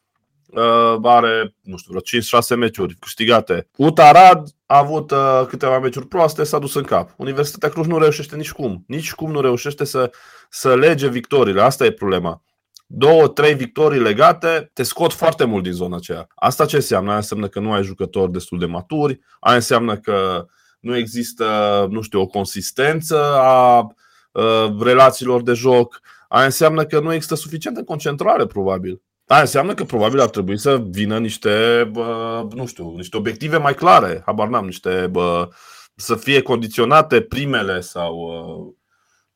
are, 1.04 1.56
nu 1.62 1.78
știu, 1.78 1.92
vreo 1.92 2.22
5-6 2.56 2.58
meciuri 2.58 2.96
câștigate. 3.00 3.68
Utarad 3.76 4.48
a 4.66 4.78
avut 4.78 5.12
uh, 5.12 5.46
câteva 5.48 5.80
meciuri 5.80 6.08
proaste, 6.08 6.44
s-a 6.44 6.60
dus 6.60 6.76
în 6.76 6.84
cap. 6.84 7.10
Universitatea 7.18 7.70
Cluj 7.70 7.88
nu 7.88 7.98
reușește 7.98 8.36
nici 8.36 8.52
cum. 8.52 8.84
Nici 8.88 9.14
cum 9.14 9.32
nu 9.32 9.42
reușește 9.42 9.84
să, 9.84 10.12
să 10.50 10.76
lege 10.76 11.08
victoriile. 11.08 11.62
Asta 11.62 11.86
e 11.86 11.92
problema. 11.92 12.44
Două, 12.92 13.28
trei 13.28 13.54
victorii 13.54 14.00
legate 14.00 14.70
te 14.74 14.84
scot 14.84 15.14
foarte 15.14 15.44
mult 15.44 15.64
din 15.64 15.72
zona 15.72 15.96
aceea. 15.96 16.28
Asta 16.36 16.66
ce 16.66 16.76
înseamnă? 16.76 17.10
Aia 17.10 17.18
înseamnă 17.18 17.48
că 17.48 17.60
nu 17.60 17.72
ai 17.72 17.84
jucători 17.84 18.32
destul 18.32 18.60
de 18.60 18.66
maturi, 18.66 19.20
aia 19.40 19.56
înseamnă 19.56 19.98
că 19.98 20.46
nu 20.80 20.96
există, 20.96 21.46
nu 21.90 22.02
știu, 22.02 22.20
o 22.22 22.26
consistență 22.26 23.36
a 23.36 23.80
uh, 24.32 24.82
relațiilor 24.82 25.42
de 25.42 25.54
joc, 25.54 26.00
aia 26.28 26.46
înseamnă 26.46 26.86
că 26.86 27.00
nu 27.00 27.14
există 27.14 27.36
suficientă 27.36 27.84
concentrare, 27.84 28.46
probabil. 28.46 29.02
Aia 29.28 29.42
înseamnă 29.42 29.74
că 29.74 29.84
probabil 29.84 30.20
ar 30.20 30.30
trebui 30.30 30.58
să 30.58 30.84
vină 30.90 31.20
niște, 31.20 31.88
bă, 31.92 32.48
nu 32.54 32.66
știu, 32.66 32.94
niște 32.96 33.18
obiective 33.18 33.58
mai 33.58 33.76
clare, 33.76 34.22
habar 34.26 34.48
n-am, 34.48 34.66
niște, 34.66 35.08
bă, 35.12 35.50
să 35.96 36.16
fie 36.16 36.42
condiționate 36.42 37.22
primele 37.22 37.80
sau, 37.80 38.32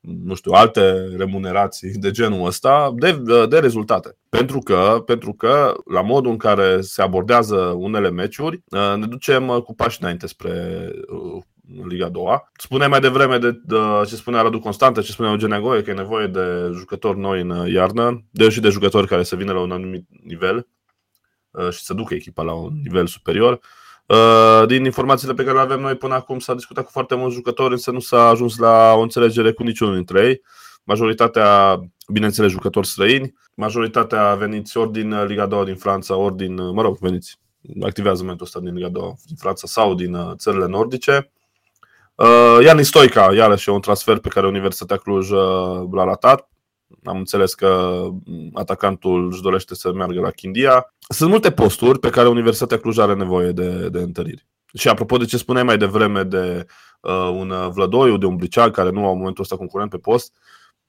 nu 0.04 0.36
știu, 0.36 0.52
alte 0.52 1.16
remunerații 1.18 1.92
de 1.92 2.12
genul 2.12 2.46
ăsta 2.46 2.94
de, 2.96 3.22
de 3.50 3.60
rezultate. 3.60 4.18
Pentru 4.30 4.60
că, 4.60 5.04
pentru 5.06 5.34
că, 5.34 5.74
la 5.92 6.02
modul 6.02 6.32
în 6.32 6.38
care 6.38 6.82
se 6.82 7.02
abordează 7.02 7.56
unele 7.56 8.10
meciuri, 8.10 8.64
ne 8.96 9.06
ducem 9.06 9.48
cu 9.48 9.76
pași 9.76 9.98
înainte 10.02 10.28
spre 10.28 10.88
în 11.78 11.88
Liga 11.88 12.10
2. 12.10 12.24
Spuneai 12.58 12.90
mai 12.90 13.00
devreme 13.00 13.38
de, 13.38 13.52
de 13.52 13.78
ce 14.08 14.16
spunea 14.16 14.42
Radu 14.42 14.60
Constantă, 14.60 15.02
ce 15.02 15.12
spunea 15.12 15.32
Eugen 15.32 15.50
Negoie, 15.50 15.82
că 15.82 15.90
e 15.90 15.94
nevoie 15.94 16.28
de 16.28 16.70
jucători 16.74 17.20
noi 17.20 17.42
în 17.42 17.68
iarnă, 17.72 18.24
de 18.32 18.50
și 18.50 18.60
de 18.60 18.70
jucători 18.70 19.08
care 19.08 19.24
să 19.24 19.36
vină 19.36 19.54
la 19.54 19.60
un 19.60 19.72
anumit 19.72 20.08
nivel 20.24 20.68
uh, 21.52 21.70
și 21.70 21.84
să 21.84 21.94
ducă 21.94 22.14
echipa 22.14 22.44
la 22.44 22.54
un 22.54 22.74
nivel 22.84 23.08
superior. 23.08 23.54
Uh, 23.54 23.83
din 24.68 24.86
informațiile 24.86 25.34
pe 25.34 25.44
care 25.44 25.56
le 25.56 25.62
avem 25.62 25.80
noi 25.80 25.96
până 25.96 26.14
acum 26.14 26.40
s-a 26.40 26.54
discutat 26.54 26.84
cu 26.86 26.92
foarte 26.92 27.16
mulți 27.16 27.36
jucători, 27.36 27.72
însă 27.72 27.92
nu 27.92 28.00
s-a 28.00 28.28
ajuns 28.28 28.58
la 28.58 28.94
o 28.96 29.02
înțelegere 29.02 29.52
cu 29.52 29.64
niciunul 29.64 29.96
dintre 29.96 30.28
ei. 30.28 30.42
Majoritatea, 30.84 31.80
bineînțeles, 32.08 32.52
jucători 32.52 32.88
străini, 32.88 33.34
majoritatea 33.56 34.36
veniți 34.36 34.78
ori 34.78 34.92
din 34.92 35.26
Liga 35.26 35.46
2 35.46 35.66
din 35.66 35.76
Franța, 35.76 36.16
ori 36.16 36.36
din, 36.36 36.72
mă 36.72 36.82
rog, 36.82 36.98
veniți, 36.98 37.40
activează 37.82 38.22
momentul 38.22 38.46
ăsta 38.46 38.60
din 38.60 38.74
Liga 38.74 38.90
2 38.90 39.14
din 39.26 39.36
Franța 39.36 39.68
sau 39.68 39.96
din 39.96 40.14
uh, 40.14 40.32
țările 40.36 40.66
nordice. 40.66 41.32
Uh, 42.16 42.58
Iani 42.64 42.86
Stoica, 42.86 43.34
iarăși 43.34 43.70
e 43.70 43.74
un 43.74 43.82
transfer 43.82 44.20
pe 44.20 44.30
care 44.30 44.48
Universitatea 44.48 44.98
Cluj 44.98 45.30
uh, 45.30 45.88
l-a 45.92 46.04
ratat. 46.04 46.50
Am 47.04 47.18
înțeles 47.18 47.54
că 47.54 48.02
atacantul 48.54 49.28
își 49.32 49.42
dorește 49.42 49.76
să 49.76 49.94
meargă 49.94 50.20
la 50.20 50.30
Chindia. 50.30 50.94
Sunt 51.10 51.30
multe 51.30 51.52
posturi 51.52 52.00
pe 52.00 52.10
care 52.10 52.28
Universitatea 52.28 52.80
Cluj 52.80 52.98
are 52.98 53.14
nevoie 53.14 53.52
de, 53.52 53.90
de 53.90 54.00
întăriri. 54.00 54.48
Și 54.74 54.88
apropo 54.88 55.18
de 55.18 55.26
ce 55.26 55.38
spuneai 55.38 55.64
mai 55.64 55.78
devreme 55.78 56.24
de 56.24 56.66
uh, 57.02 57.30
un 57.34 57.54
Vlădoiu, 57.70 58.18
de 58.18 58.26
un 58.26 58.36
Briceag, 58.36 58.72
care 58.72 58.90
nu 58.90 59.06
au 59.06 59.12
în 59.12 59.18
momentul 59.18 59.44
ăsta 59.44 59.56
concurent 59.56 59.90
pe 59.90 59.98
post, 59.98 60.34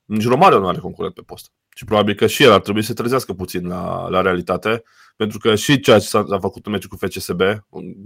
nici 0.05 0.27
Romario 0.27 0.59
nu 0.59 0.69
are 0.69 0.79
concurent 0.79 1.15
pe 1.15 1.23
post. 1.27 1.53
Și 1.75 1.85
probabil 1.85 2.15
că 2.15 2.27
și 2.27 2.43
el 2.43 2.53
ar 2.53 2.61
trebui 2.61 2.83
să 2.83 2.93
trezească 2.93 3.33
puțin 3.33 3.67
la, 3.67 4.09
la 4.09 4.21
realitate, 4.21 4.83
pentru 5.17 5.39
că 5.39 5.55
și 5.55 5.81
ceea 5.81 5.99
ce 5.99 6.07
s-a, 6.07 6.27
făcut 6.41 6.67
în 6.67 6.73
meciul 6.73 6.89
cu 6.89 7.07
FCSB, 7.07 7.41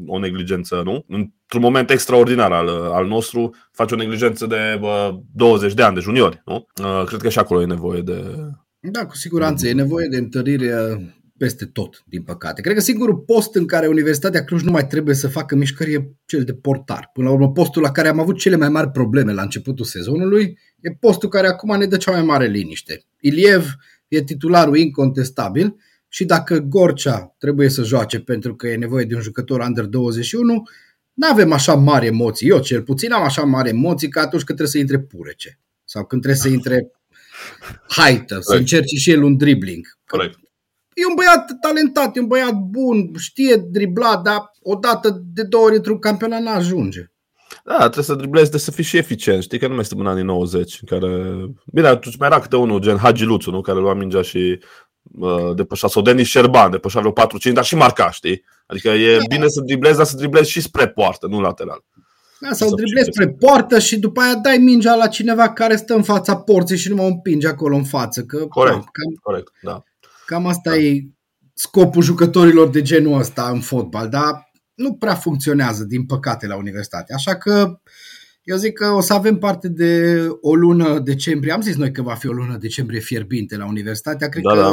o 0.06 0.18
negligență, 0.18 0.82
nu? 0.84 1.04
Într-un 1.08 1.60
moment 1.60 1.90
extraordinar 1.90 2.52
al, 2.52 2.68
al 2.68 3.06
nostru, 3.06 3.54
face 3.72 3.94
o 3.94 3.96
negligență 3.96 4.46
de 4.46 4.76
bă, 4.80 5.18
20 5.32 5.74
de 5.74 5.82
ani, 5.82 5.94
de 5.94 6.00
juniori, 6.00 6.42
nu? 6.44 6.66
Uh, 6.82 7.04
cred 7.06 7.20
că 7.20 7.28
și 7.28 7.38
acolo 7.38 7.62
e 7.62 7.66
nevoie 7.66 8.00
de... 8.00 8.34
Da, 8.80 9.06
cu 9.06 9.16
siguranță. 9.16 9.68
E 9.68 9.72
nevoie 9.72 10.06
de 10.10 10.16
întărire 10.16 11.00
peste 11.38 11.64
tot, 11.64 12.02
din 12.06 12.22
păcate. 12.22 12.60
Cred 12.60 12.74
că 12.74 12.80
singurul 12.80 13.16
post 13.16 13.54
în 13.54 13.66
care 13.66 13.86
Universitatea 13.86 14.44
Cluj 14.44 14.62
nu 14.62 14.70
mai 14.70 14.86
trebuie 14.86 15.14
să 15.14 15.28
facă 15.28 15.56
mișcări 15.56 15.92
e 15.92 16.10
cel 16.26 16.44
de 16.44 16.54
portar. 16.54 17.10
Până 17.12 17.26
la 17.26 17.34
urmă, 17.34 17.52
postul 17.52 17.82
la 17.82 17.90
care 17.90 18.08
am 18.08 18.20
avut 18.20 18.38
cele 18.38 18.56
mai 18.56 18.68
mari 18.68 18.90
probleme 18.90 19.32
la 19.32 19.42
începutul 19.42 19.84
sezonului 19.84 20.58
e 20.80 20.90
postul 20.90 21.28
care 21.28 21.46
acum 21.46 21.78
ne 21.78 21.86
dă 21.86 21.96
cea 21.96 22.10
mai 22.10 22.22
mare 22.22 22.46
liniște. 22.46 23.04
Iliev 23.20 23.74
e 24.08 24.22
titularul 24.22 24.76
incontestabil 24.76 25.76
și 26.08 26.24
dacă 26.24 26.58
Gorcea 26.58 27.34
trebuie 27.38 27.68
să 27.68 27.82
joace 27.82 28.20
pentru 28.20 28.56
că 28.56 28.68
e 28.68 28.76
nevoie 28.76 29.04
de 29.04 29.14
un 29.14 29.20
jucător 29.20 29.60
under 29.60 29.84
21, 29.84 30.62
nu 31.12 31.28
avem 31.30 31.52
așa 31.52 31.74
mari 31.74 32.06
emoții. 32.06 32.48
Eu 32.48 32.60
cel 32.60 32.82
puțin 32.82 33.12
am 33.12 33.22
așa 33.22 33.42
mari 33.42 33.68
emoții 33.68 34.08
ca 34.08 34.20
atunci 34.20 34.44
când 34.44 34.58
trebuie 34.58 34.68
să 34.68 34.78
intre 34.78 34.98
Purece 34.98 35.58
sau 35.84 36.04
când 36.04 36.22
trebuie 36.22 36.42
să 36.42 36.48
intre 36.48 36.90
Haită, 37.88 38.38
să 38.40 38.56
încerce 38.56 38.96
și 38.96 39.10
el 39.10 39.22
un 39.22 39.36
dribbling. 39.36 39.86
Corect. 40.06 40.38
E 41.00 41.06
un 41.08 41.14
băiat 41.14 41.58
talentat, 41.60 42.16
e 42.16 42.20
un 42.20 42.26
băiat 42.26 42.54
bun, 42.54 43.10
știe 43.18 43.56
dribla, 43.56 44.20
dar 44.24 44.50
odată 44.62 45.22
de 45.34 45.42
două 45.42 45.64
ori 45.64 45.76
într-un 45.76 45.98
campionat 45.98 46.40
nu 46.40 46.50
ajunge. 46.50 47.10
Da, 47.64 47.78
trebuie 47.78 48.04
să 48.04 48.14
driblezi, 48.14 48.50
de 48.50 48.58
să 48.58 48.70
fii 48.70 48.84
și 48.84 48.96
eficient. 48.96 49.42
Știi 49.42 49.58
că 49.58 49.68
nu 49.68 49.74
mai 49.74 49.84
suntem 49.84 50.06
în 50.06 50.12
anii 50.12 50.24
90, 50.24 50.78
în 50.80 50.98
care... 50.98 51.34
Bine, 51.72 51.86
atunci 51.86 52.16
mai 52.16 52.28
era 52.28 52.40
câte 52.40 52.56
unul, 52.56 52.80
gen 52.80 52.96
Hagi 52.96 53.24
Luțu, 53.24 53.50
nu? 53.50 53.60
care 53.60 53.78
lua 53.78 53.94
mingea 53.94 54.22
și 54.22 54.60
uh, 55.18 55.54
depășea, 55.54 55.88
sau 55.88 56.02
Denis 56.02 56.26
Șerban, 56.26 56.70
depășea 56.70 57.00
vreo 57.00 57.12
4-5, 57.50 57.52
dar 57.52 57.64
și 57.64 57.74
marca, 57.74 58.10
știi? 58.10 58.44
Adică 58.66 58.88
e 58.88 59.16
da. 59.16 59.24
bine 59.28 59.48
să 59.48 59.60
driblezi, 59.60 59.96
dar 59.96 60.06
să 60.06 60.16
driblezi 60.16 60.50
și 60.50 60.60
spre 60.60 60.88
poartă, 60.88 61.26
nu 61.26 61.40
lateral. 61.40 61.84
Da, 62.40 62.52
sau 62.52 62.74
driblezi 62.74 63.08
spre 63.12 63.28
poartă 63.28 63.78
și 63.78 63.98
după 63.98 64.20
aia 64.20 64.34
dai 64.34 64.56
mingea 64.56 64.94
la 64.94 65.06
cineva 65.06 65.52
care 65.52 65.76
stă 65.76 65.94
în 65.94 66.02
fața 66.02 66.36
porții 66.36 66.76
și 66.76 66.88
nu 66.88 66.94
mă 66.94 67.02
împinge 67.02 67.48
acolo 67.48 67.76
în 67.76 67.84
față. 67.84 68.22
Că, 68.22 68.46
corect, 68.46 68.76
da, 68.76 68.84
cam, 68.92 69.18
corect, 69.22 69.52
da. 69.62 69.82
Cam 70.28 70.46
asta 70.46 70.70
da. 70.70 70.76
e 70.76 71.08
scopul 71.54 72.02
jucătorilor 72.02 72.70
de 72.70 72.82
genul 72.82 73.18
ăsta 73.18 73.50
în 73.52 73.60
fotbal, 73.60 74.08
dar 74.08 74.50
nu 74.74 74.94
prea 74.94 75.14
funcționează, 75.14 75.84
din 75.84 76.06
păcate, 76.06 76.46
la 76.46 76.56
universitate. 76.56 77.14
Așa 77.14 77.36
că 77.36 77.80
eu 78.42 78.56
zic 78.56 78.72
că 78.72 78.86
o 78.86 79.00
să 79.00 79.12
avem 79.12 79.38
parte 79.38 79.68
de 79.68 80.22
o 80.40 80.54
lună 80.54 80.98
decembrie. 80.98 81.52
Am 81.52 81.60
zis 81.60 81.76
noi 81.76 81.92
că 81.92 82.02
va 82.02 82.14
fi 82.14 82.28
o 82.28 82.32
lună 82.32 82.56
decembrie 82.56 83.00
fierbinte 83.00 83.56
la 83.56 83.66
universitatea. 83.66 84.28
Cred 84.28 84.42
da, 84.42 84.50
că 84.50 84.60
da. 84.60 84.72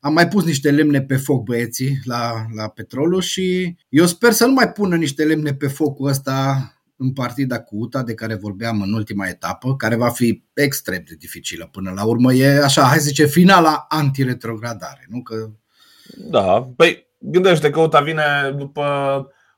am 0.00 0.12
mai 0.12 0.28
pus 0.28 0.44
niște 0.44 0.70
lemne 0.70 1.02
pe 1.02 1.16
foc 1.16 1.44
băieții 1.44 2.00
la, 2.04 2.46
la 2.54 2.68
petrolul 2.68 3.20
și 3.20 3.76
eu 3.88 4.06
sper 4.06 4.32
să 4.32 4.46
nu 4.46 4.52
mai 4.52 4.72
pună 4.72 4.96
niște 4.96 5.24
lemne 5.24 5.54
pe 5.54 5.66
focul 5.66 6.08
ăsta 6.08 6.68
în 6.96 7.12
partida 7.12 7.60
cu 7.60 7.76
UTA 7.76 8.02
de 8.02 8.14
care 8.14 8.34
vorbeam 8.34 8.82
în 8.82 8.92
ultima 8.92 9.26
etapă, 9.26 9.76
care 9.76 9.96
va 9.96 10.08
fi 10.08 10.44
extrem 10.54 11.02
de 11.08 11.14
dificilă 11.18 11.68
până 11.72 11.92
la 11.96 12.04
urmă. 12.04 12.32
E 12.32 12.62
așa, 12.62 12.82
hai 12.82 12.98
să 12.98 13.06
zice, 13.06 13.26
finala 13.26 13.84
antiretrogradare, 13.88 15.06
nu? 15.08 15.22
Că... 15.22 15.50
Da, 16.16 16.72
păi 16.76 17.06
gândește 17.18 17.70
că 17.70 17.80
UTA 17.80 18.00
vine 18.00 18.54
după 18.56 18.82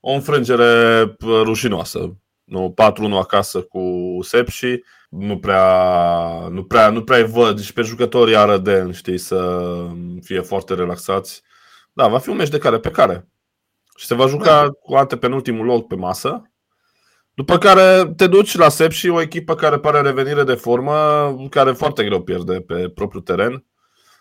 o 0.01 0.13
înfrângere 0.13 1.03
rușinoasă. 1.21 2.17
Nu, 2.45 2.75
4-1 3.09 3.13
acasă 3.21 3.61
cu 3.61 3.81
Sepsi, 4.23 4.81
nu 5.09 5.39
prea, 5.39 6.49
nu 6.51 6.65
prea, 6.65 6.91
nu 6.91 7.03
prea 7.03 7.27
văd 7.27 7.61
și 7.61 7.73
pe 7.73 7.83
jucătorii 7.83 8.37
arădeni, 8.37 8.93
știi, 8.93 9.19
să 9.19 9.69
fie 10.23 10.41
foarte 10.41 10.75
relaxați. 10.75 11.43
Da, 11.93 12.09
va 12.09 12.19
fi 12.19 12.29
un 12.29 12.37
meci 12.37 12.49
de 12.49 12.59
care 12.59 12.79
pe 12.79 12.91
care. 12.91 13.29
Și 13.97 14.07
se 14.07 14.15
va 14.15 14.27
juca 14.27 14.63
da. 14.63 14.71
cu 14.71 14.95
ante 14.95 15.17
penultimul 15.17 15.65
loc 15.65 15.87
pe 15.87 15.95
masă. 15.95 16.51
După 17.37 17.59
care 17.59 18.13
te 18.17 18.27
duci 18.27 18.57
la 18.57 18.69
Sep 18.69 18.91
și 18.91 19.09
o 19.09 19.21
echipă 19.21 19.55
care 19.55 19.79
pare 19.79 20.01
revenire 20.01 20.45
de 20.45 20.55
formă, 20.55 20.95
care 21.51 21.73
foarte 21.73 22.05
greu 22.05 22.23
pierde 22.23 22.61
pe 22.61 22.89
propriul 22.89 23.23
teren. 23.23 23.65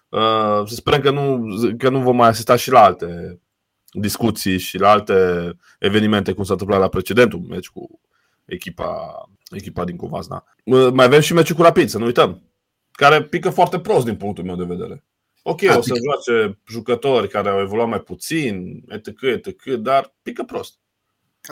Uh, 0.10 0.63
să 0.65 0.75
sperăm 0.75 1.00
că 1.00 1.12
nu, 1.12 1.45
că 1.77 1.89
nu 1.89 2.00
vom 2.00 2.15
mai 2.15 2.27
asista 2.27 2.55
și 2.55 2.72
la 2.72 2.84
alte 2.84 3.39
discuții 3.91 4.57
și 4.57 4.77
la 4.77 4.89
alte 4.89 5.51
evenimente, 5.79 6.34
cum 6.34 6.43
s-a 6.43 6.51
întâmplat 6.51 6.79
la 6.79 6.88
precedentul 6.88 7.39
meci 7.39 7.67
cu 7.67 8.00
echipa, 8.45 9.24
echipa 9.50 9.84
din 9.84 9.95
Covazna. 9.95 10.43
Uh, 10.63 10.89
mai 10.93 11.05
avem 11.05 11.19
și 11.19 11.34
meciul 11.34 11.55
cu 11.55 11.62
Rapid, 11.62 11.89
să 11.89 11.98
nu 11.98 12.05
uităm, 12.05 12.43
care 12.91 13.24
pică 13.24 13.50
foarte 13.50 13.79
prost 13.79 14.05
din 14.05 14.15
punctul 14.15 14.43
meu 14.43 14.55
de 14.55 14.63
vedere. 14.63 15.03
Ok, 15.43 15.63
adică... 15.63 15.77
o 15.77 15.81
să 15.81 15.93
joace 16.03 16.60
jucători 16.67 17.27
care 17.27 17.50
au 17.50 17.60
evoluat 17.60 17.88
mai 17.88 18.00
puțin, 18.00 18.84
etc., 18.88 19.22
etc., 19.22 19.63
dar 19.63 20.15
pică 20.22 20.43
prost. 20.43 20.79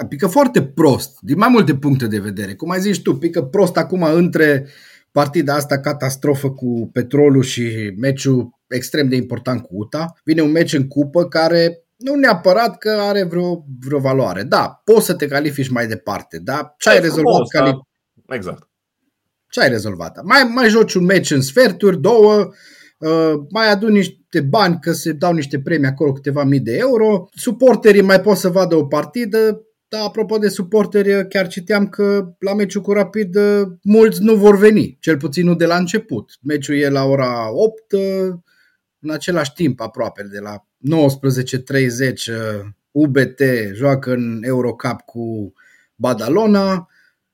Pică 0.07 0.27
foarte 0.27 0.63
prost, 0.63 1.17
din 1.21 1.37
mai 1.37 1.49
multe 1.49 1.75
puncte 1.75 2.07
de 2.07 2.19
vedere. 2.19 2.53
Cum 2.53 2.69
ai 2.69 2.79
zis 2.79 2.97
tu, 2.97 3.15
pică 3.15 3.43
prost 3.43 3.77
acum 3.77 4.03
între 4.03 4.67
partida 5.11 5.55
asta 5.55 5.79
catastrofă 5.79 6.51
cu 6.51 6.89
Petrolul 6.93 7.43
și 7.43 7.93
meciul 7.97 8.49
extrem 8.67 9.09
de 9.09 9.15
important 9.15 9.61
cu 9.61 9.69
UTA. 9.71 10.13
Vine 10.23 10.41
un 10.41 10.51
meci 10.51 10.73
în 10.73 10.87
cupă 10.87 11.27
care 11.27 11.83
nu 11.97 12.15
neapărat 12.15 12.77
că 12.77 12.89
are 12.89 13.23
vreo, 13.23 13.65
vreo 13.79 13.99
valoare. 13.99 14.43
Da, 14.43 14.81
poți 14.83 15.05
să 15.05 15.13
te 15.13 15.27
califici 15.27 15.69
mai 15.69 15.87
departe, 15.87 16.39
da? 16.39 16.73
Ce 16.77 16.89
ai 16.89 16.99
rezolvat? 16.99 17.33
Frumos, 17.33 17.49
cali... 17.49 17.71
da. 18.25 18.35
Exact. 18.35 18.69
Ce 19.49 19.61
ai 19.61 19.69
rezolvat? 19.69 20.23
Mai, 20.23 20.51
mai 20.53 20.69
joci 20.69 20.93
un 20.93 21.03
meci 21.03 21.31
în 21.31 21.41
sferturi, 21.41 22.01
două, 22.01 22.49
uh, 22.97 23.33
mai 23.49 23.71
aduni 23.71 23.93
niște 23.93 24.41
bani 24.41 24.77
că 24.81 24.91
se 24.91 25.11
dau 25.11 25.33
niște 25.33 25.59
premii 25.59 25.87
acolo, 25.87 26.11
câteva 26.11 26.43
mii 26.43 26.59
de 26.59 26.77
euro, 26.77 27.27
suporterii 27.33 28.01
mai 28.01 28.21
pot 28.21 28.37
să 28.37 28.49
vadă 28.49 28.75
o 28.75 28.85
partidă, 28.85 29.61
da, 29.97 30.03
apropo 30.03 30.37
de 30.37 30.47
suporteri, 30.47 31.27
chiar 31.27 31.47
citeam 31.47 31.87
că 31.87 32.33
la 32.39 32.53
meciul 32.53 32.81
cu 32.81 32.91
Rapid 32.91 33.37
mulți 33.83 34.23
nu 34.23 34.35
vor 34.35 34.57
veni, 34.57 34.97
cel 34.99 35.17
puțin 35.17 35.45
nu 35.45 35.55
de 35.55 35.65
la 35.65 35.77
început. 35.77 36.37
Meciul 36.41 36.75
e 36.75 36.89
la 36.89 37.03
ora 37.03 37.51
8, 37.51 37.93
în 38.99 39.09
același 39.09 39.53
timp 39.53 39.81
aproape, 39.81 40.23
de 40.23 40.39
la 40.39 40.67
19.30 40.97 42.65
UBT 42.91 43.41
joacă 43.73 44.11
în 44.11 44.39
Eurocup 44.43 45.01
cu 45.05 45.53
Badalona 45.95 46.87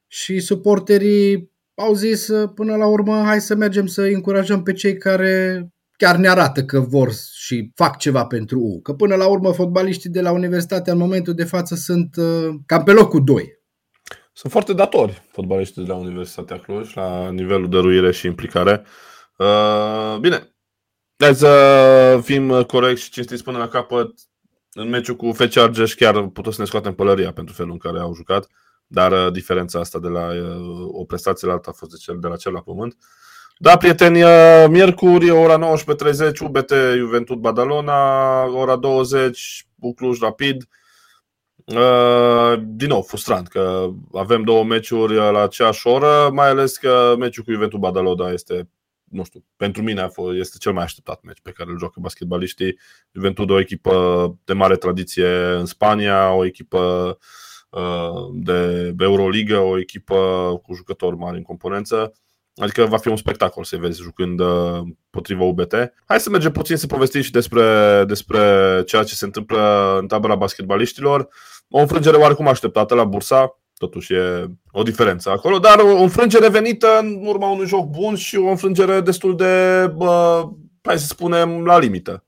și 0.07 0.39
suporterii 0.39 1.51
au 1.75 1.93
zis 1.93 2.29
până 2.55 2.75
la 2.75 2.85
urmă 2.85 3.21
hai 3.25 3.41
să 3.41 3.55
mergem 3.55 3.85
să 3.85 4.01
încurajăm 4.01 4.63
pe 4.63 4.73
cei 4.73 4.97
care 4.97 5.67
chiar 5.99 6.15
ne 6.15 6.27
arată 6.27 6.63
că 6.63 6.79
vor 6.79 7.13
și 7.33 7.71
fac 7.75 7.97
ceva 7.97 8.25
pentru 8.25 8.59
U. 8.59 8.81
Că 8.81 8.93
până 8.93 9.15
la 9.15 9.27
urmă 9.27 9.51
fotbaliștii 9.51 10.09
de 10.09 10.21
la 10.21 10.31
universitate 10.31 10.91
în 10.91 10.97
momentul 10.97 11.33
de 11.33 11.43
față 11.43 11.75
sunt 11.75 12.15
uh, 12.15 12.55
cam 12.65 12.83
pe 12.83 12.91
locul 12.91 13.23
2. 13.23 13.61
Sunt 14.33 14.51
foarte 14.51 14.73
datori 14.73 15.27
fotbaliștii 15.31 15.83
de 15.83 15.87
la 15.87 15.95
Universitatea 15.95 16.59
Cluj 16.59 16.93
la 16.93 17.29
nivelul 17.29 17.69
dăruire 17.69 18.11
și 18.11 18.25
implicare. 18.25 18.85
Uh, 19.37 20.17
bine, 20.19 20.55
hai 21.17 21.35
să 21.35 22.19
fim 22.23 22.63
corecți 22.63 23.03
și 23.03 23.12
cinstiți 23.12 23.43
până 23.43 23.57
la 23.57 23.67
capăt. 23.67 24.13
În 24.71 24.89
meciul 24.89 25.15
cu 25.15 25.31
FC 25.31 25.57
Argeș 25.57 25.93
chiar 25.93 26.27
putem 26.27 26.51
să 26.51 26.62
ne 26.62 26.67
scoatem 26.67 26.93
pălăria 26.93 27.31
pentru 27.31 27.53
felul 27.53 27.71
în 27.71 27.77
care 27.77 27.99
au 27.99 28.13
jucat, 28.13 28.47
dar 28.88 29.12
uh, 29.12 29.31
diferența 29.31 29.79
asta 29.79 29.99
de 29.99 30.07
la 30.07 30.27
uh, 30.27 30.88
o 30.91 31.03
prestație 31.03 31.47
la 31.47 31.53
alta 31.53 31.69
a 31.69 31.77
fost 31.77 31.91
de, 31.91 31.97
cel, 31.97 32.17
de 32.19 32.27
la 32.27 32.35
cel 32.35 32.51
la 32.51 32.62
pământ. 32.62 32.93
Uh, 32.93 33.07
da, 33.62 33.78
prieteni, 33.78 34.22
miercuri, 34.69 35.30
ora 35.30 35.58
19.30, 35.58 36.39
UBT 36.39 36.72
Juventud 36.95 37.38
Badalona, 37.38 38.43
ora 38.45 38.76
20, 38.76 39.67
Cluj 39.95 40.19
Rapid. 40.19 40.67
Din 42.60 42.88
nou, 42.88 43.02
frustrant 43.02 43.48
că 43.48 43.89
avem 44.13 44.43
două 44.43 44.63
meciuri 44.63 45.15
la 45.15 45.41
aceeași 45.41 45.88
oră, 45.88 46.30
mai 46.34 46.48
ales 46.48 46.78
că 46.78 47.15
meciul 47.17 47.43
cu 47.43 47.52
Juventud 47.52 47.80
Badalona 47.80 48.30
este, 48.30 48.69
nu 49.04 49.24
știu, 49.24 49.43
pentru 49.56 49.82
mine 49.82 50.02
a 50.02 50.10
fost, 50.10 50.38
este 50.38 50.58
cel 50.60 50.74
mai 50.74 50.84
așteptat 50.84 51.19
meci 51.24 51.39
pe 51.41 51.52
care 51.52 51.69
îl 51.69 51.78
joacă 51.78 52.00
basketbaliștii. 52.00 52.78
Juventud 53.12 53.50
o 53.50 53.60
echipă 53.60 54.38
de 54.45 54.54
mare 54.54 54.76
tradiție 54.76 55.28
în 55.45 55.65
Spania, 55.65 56.32
o 56.32 56.45
echipă 56.45 57.17
de 58.34 58.93
Euroliga, 59.00 59.62
o 59.62 59.80
echipă 59.80 60.15
cu 60.63 60.74
jucători 60.74 61.15
mari 61.15 61.38
în 61.38 61.43
componență 61.43 62.13
Adică 62.60 62.86
va 62.86 62.98
fi 62.98 63.08
un 63.08 63.15
spectacol 63.15 63.63
să 63.63 63.78
vezi 63.78 64.02
jucând 64.02 64.39
uh, 64.39 64.82
potriva 65.10 65.43
UBT. 65.43 65.74
Hai 66.06 66.19
să 66.19 66.30
mergem 66.30 66.52
puțin 66.52 66.76
să 66.76 66.88
povestim 66.88 67.22
și 67.22 67.32
despre, 67.32 67.63
despre 68.08 68.39
ceea 68.86 69.04
ce 69.04 69.15
se 69.15 69.26
întâmplă 69.26 69.98
în 70.00 70.08
tabăra 70.08 70.36
basketbaliștilor. 70.36 71.28
O 71.69 71.80
înfrângere 71.80 72.17
oarecum 72.17 72.48
așteptată 72.48 72.95
la 72.95 73.04
Bursa, 73.04 73.60
totuși 73.78 74.13
e 74.13 74.45
o 74.72 74.84
diferență 74.84 75.30
acolo, 75.30 75.60
dar 75.60 75.80
o 75.80 76.02
înfrângere 76.02 76.50
venită 76.50 76.88
în 77.02 77.26
urma 77.26 77.50
unui 77.50 77.67
joc 77.67 77.86
bun 77.86 78.15
și 78.15 78.38
o 78.38 78.48
înfrângere 78.48 79.02
destul 79.02 79.36
de, 79.36 79.86
bă, 79.95 80.43
hai 80.82 81.00
să 81.00 81.06
spunem, 81.06 81.65
la 81.65 81.80
limită. 81.80 82.24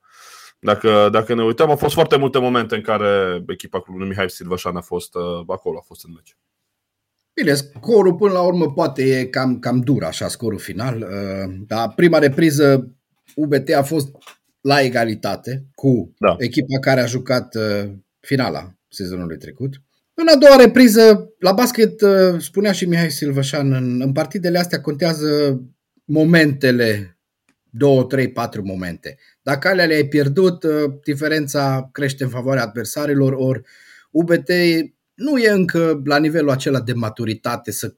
Dacă, 0.58 1.08
dacă 1.12 1.34
ne 1.34 1.42
uităm, 1.42 1.70
au 1.70 1.76
fost 1.76 1.94
foarte 1.94 2.16
multe 2.16 2.38
momente 2.38 2.74
în 2.74 2.80
care 2.80 3.42
echipa 3.46 3.80
clubului 3.80 4.08
Mihai 4.08 4.30
Silvașan 4.30 4.76
a 4.76 4.80
fost 4.80 5.14
uh, 5.14 5.22
acolo, 5.46 5.78
a 5.78 5.84
fost 5.86 6.04
în 6.04 6.12
meci. 6.14 6.36
Bine, 7.34 7.54
scorul 7.54 8.14
până 8.14 8.32
la 8.32 8.42
urmă 8.42 8.72
poate 8.72 9.18
e 9.18 9.24
cam, 9.24 9.58
cam 9.58 9.80
dur 9.80 10.04
așa, 10.04 10.28
scorul 10.28 10.58
final. 10.58 10.96
Uh, 10.96 11.54
dar 11.66 11.92
prima 11.94 12.18
repriză 12.18 12.96
UBT 13.34 13.70
a 13.70 13.82
fost 13.82 14.08
la 14.60 14.80
egalitate 14.80 15.66
cu 15.74 16.14
da. 16.18 16.36
echipa 16.38 16.78
care 16.80 17.00
a 17.00 17.06
jucat 17.06 17.54
uh, 17.54 17.90
finala 18.20 18.74
sezonului 18.88 19.36
trecut. 19.36 19.82
În 20.14 20.28
a 20.28 20.36
doua 20.36 20.56
repriză, 20.56 21.34
la 21.38 21.52
basket, 21.52 22.00
uh, 22.00 22.40
spunea 22.40 22.72
și 22.72 22.88
Mihai 22.88 23.10
Silvășan, 23.10 23.72
în, 23.72 24.00
în 24.00 24.12
partidele 24.12 24.58
astea 24.58 24.80
contează 24.80 25.60
momentele, 26.04 27.18
2, 27.70 28.06
3, 28.08 28.32
4 28.32 28.62
momente. 28.64 29.18
Dacă 29.42 29.68
alea 29.68 29.86
le-ai 29.86 30.04
pierdut, 30.04 30.64
diferența 31.04 31.88
crește 31.92 32.24
în 32.24 32.30
favoarea 32.30 32.62
adversarilor, 32.62 33.32
ori 33.32 33.60
UBT 34.10 34.48
nu 35.22 35.38
e 35.38 35.50
încă 35.50 36.02
la 36.04 36.18
nivelul 36.18 36.50
acela 36.50 36.80
de 36.80 36.92
maturitate 36.92 37.70
să 37.70 37.94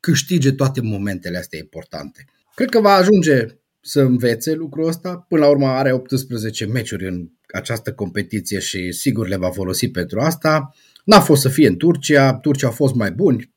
câștige 0.00 0.52
toate 0.52 0.80
momentele 0.80 1.38
astea 1.38 1.58
importante. 1.58 2.24
Cred 2.54 2.68
că 2.68 2.80
va 2.80 2.92
ajunge 2.92 3.46
să 3.80 4.00
învețe 4.00 4.52
lucrul 4.52 4.86
ăsta. 4.86 5.26
Până 5.28 5.40
la 5.40 5.48
urmă 5.48 5.66
are 5.66 5.92
18 5.92 6.66
meciuri 6.66 7.08
în 7.08 7.28
această 7.52 7.92
competiție 7.92 8.58
și 8.58 8.92
sigur 8.92 9.28
le 9.28 9.36
va 9.36 9.50
folosi 9.50 9.90
pentru 9.90 10.20
asta. 10.20 10.74
N-a 11.04 11.20
fost 11.20 11.42
să 11.42 11.48
fie 11.48 11.68
în 11.68 11.76
Turcia, 11.76 12.34
Turcia 12.34 12.68
a 12.68 12.70
fost 12.70 12.94
mai 12.94 13.12
buni, 13.12 13.54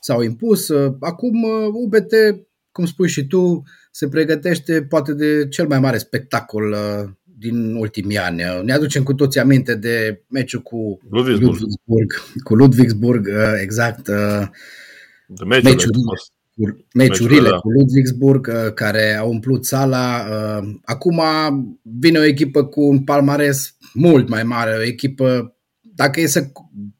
s-au 0.00 0.22
impus. 0.22 0.70
Acum 1.00 1.42
UBT, 1.72 2.12
cum 2.72 2.86
spui 2.86 3.08
și 3.08 3.26
tu, 3.26 3.62
se 3.90 4.08
pregătește 4.08 4.82
poate 4.82 5.12
de 5.12 5.48
cel 5.48 5.66
mai 5.66 5.80
mare 5.80 5.98
spectacol 5.98 6.76
din 7.38 7.74
ultimii 7.74 8.18
ani. 8.18 8.42
Ne 8.62 8.72
aducem 8.72 9.02
cu 9.02 9.14
toții 9.14 9.40
aminte 9.40 9.74
de 9.74 10.22
meciul 10.28 10.60
cu 10.60 10.98
Ludwigsburg, 11.10 11.58
Ludwigsburg 11.58 12.12
cu 12.42 12.54
Ludwigsburg, 12.54 13.26
uh, 13.26 13.60
exact. 13.62 14.08
Uh, 14.08 14.48
meciurile, 15.46 16.14
cu, 16.54 16.86
meciurile 16.94 17.48
da. 17.48 17.56
cu 17.56 17.70
Ludwigsburg 17.70 18.46
uh, 18.46 18.72
care 18.72 19.14
au 19.14 19.30
umplut 19.30 19.64
sala. 19.64 20.26
Acum 20.84 21.20
vine 21.82 22.18
o 22.18 22.24
echipă 22.24 22.64
cu 22.64 22.80
un 22.80 23.04
palmares 23.04 23.76
mult 23.92 24.28
mai 24.28 24.42
mare, 24.42 24.76
o 24.78 24.82
echipă, 24.82 25.56
dacă 25.80 26.20
e 26.20 26.26
să 26.26 26.46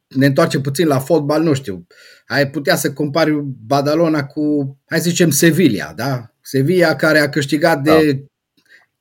ne 0.08 0.26
întoarcem 0.26 0.60
puțin 0.60 0.86
la 0.86 0.98
fotbal, 0.98 1.42
nu 1.42 1.54
știu, 1.54 1.86
ai 2.26 2.50
putea 2.50 2.76
să 2.76 2.92
compari 2.92 3.42
Badalona 3.66 4.24
cu, 4.24 4.76
hai 4.86 4.98
să 5.00 5.08
zicem, 5.08 5.30
Sevilla, 5.30 5.92
da? 5.96 6.34
Sevilla 6.40 6.94
care 6.94 7.18
a 7.18 7.28
câștigat 7.28 7.82
de 7.82 8.12
da 8.12 8.24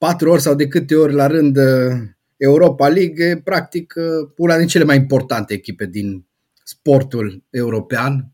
patru 0.05 0.29
ori 0.29 0.41
sau 0.41 0.55
de 0.55 0.67
câte 0.67 0.95
ori 0.95 1.13
la 1.13 1.27
rând 1.27 1.57
uh, 1.57 1.93
Europa 2.37 2.87
League, 2.87 3.41
practic 3.43 3.93
uh, 3.97 4.29
una 4.37 4.57
din 4.57 4.67
cele 4.67 4.83
mai 4.83 4.95
importante 4.95 5.53
echipe 5.53 5.85
din 5.85 6.25
sportul 6.63 7.43
european, 7.49 8.31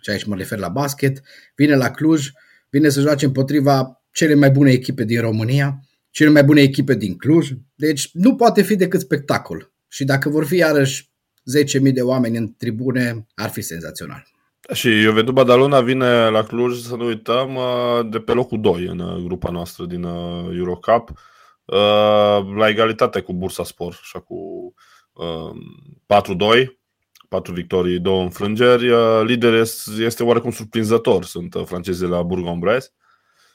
și 0.00 0.10
aici 0.10 0.24
mă 0.24 0.36
refer 0.36 0.58
la 0.58 0.68
basket, 0.68 1.22
vine 1.54 1.74
la 1.74 1.90
Cluj, 1.90 2.30
vine 2.70 2.88
să 2.88 3.00
joace 3.00 3.24
împotriva 3.24 4.02
cele 4.12 4.34
mai 4.34 4.50
bune 4.50 4.70
echipe 4.70 5.04
din 5.04 5.20
România 5.20 5.84
cele 6.10 6.30
mai 6.30 6.44
bune 6.44 6.60
echipe 6.60 6.94
din 6.94 7.16
Cluj. 7.16 7.50
Deci 7.74 8.10
nu 8.12 8.36
poate 8.36 8.62
fi 8.62 8.76
decât 8.76 9.00
spectacol. 9.00 9.72
Și 9.88 10.04
dacă 10.04 10.28
vor 10.28 10.46
fi 10.46 10.56
iarăși 10.56 11.10
10.000 11.86 11.92
de 11.92 12.02
oameni 12.02 12.36
în 12.36 12.54
tribune, 12.56 13.26
ar 13.34 13.48
fi 13.48 13.60
senzațional. 13.60 14.26
Și 14.72 15.00
Juventus 15.00 15.34
Badalona 15.34 15.80
vine 15.80 16.28
la 16.28 16.42
Cluj, 16.42 16.80
să 16.80 16.96
nu 16.96 17.04
uităm, 17.04 17.54
uh, 17.54 18.10
de 18.10 18.20
pe 18.20 18.32
locul 18.32 18.60
2 18.60 18.84
în 18.84 18.98
uh, 18.98 19.22
grupa 19.24 19.50
noastră 19.50 19.84
din 19.84 20.02
uh, 20.02 20.56
Eurocup, 20.56 21.10
la 22.56 22.68
egalitate 22.68 23.20
cu 23.20 23.32
Bursa 23.32 23.64
Sport, 23.64 23.98
așa 24.00 24.20
cu 24.20 24.36
4-2, 26.06 26.66
4 27.28 27.52
victorii, 27.52 27.98
2 27.98 28.22
înfrângeri. 28.22 28.90
Lider 29.24 29.52
este 29.98 30.22
oarecum 30.22 30.50
surprinzător, 30.50 31.24
sunt 31.24 31.56
francezii 31.64 32.06
la 32.06 32.22
Bourg-en-Bresse. 32.22 32.90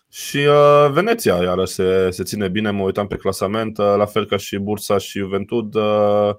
Și 0.10 0.38
uh, 0.38 0.92
Veneția, 0.92 1.36
iară 1.36 1.66
se, 1.66 2.10
se 2.10 2.24
ține 2.24 2.48
bine, 2.48 2.72
mă 2.72 2.84
uitam 2.84 3.08
pe 3.08 3.16
clasament, 3.16 3.78
uh, 3.78 3.94
la 3.98 4.06
fel 4.06 4.26
ca 4.26 4.38
și 4.38 4.58
Bursa 4.58 4.98
și 4.98 5.18
Juventud, 5.18 5.76
uh, 5.76 6.30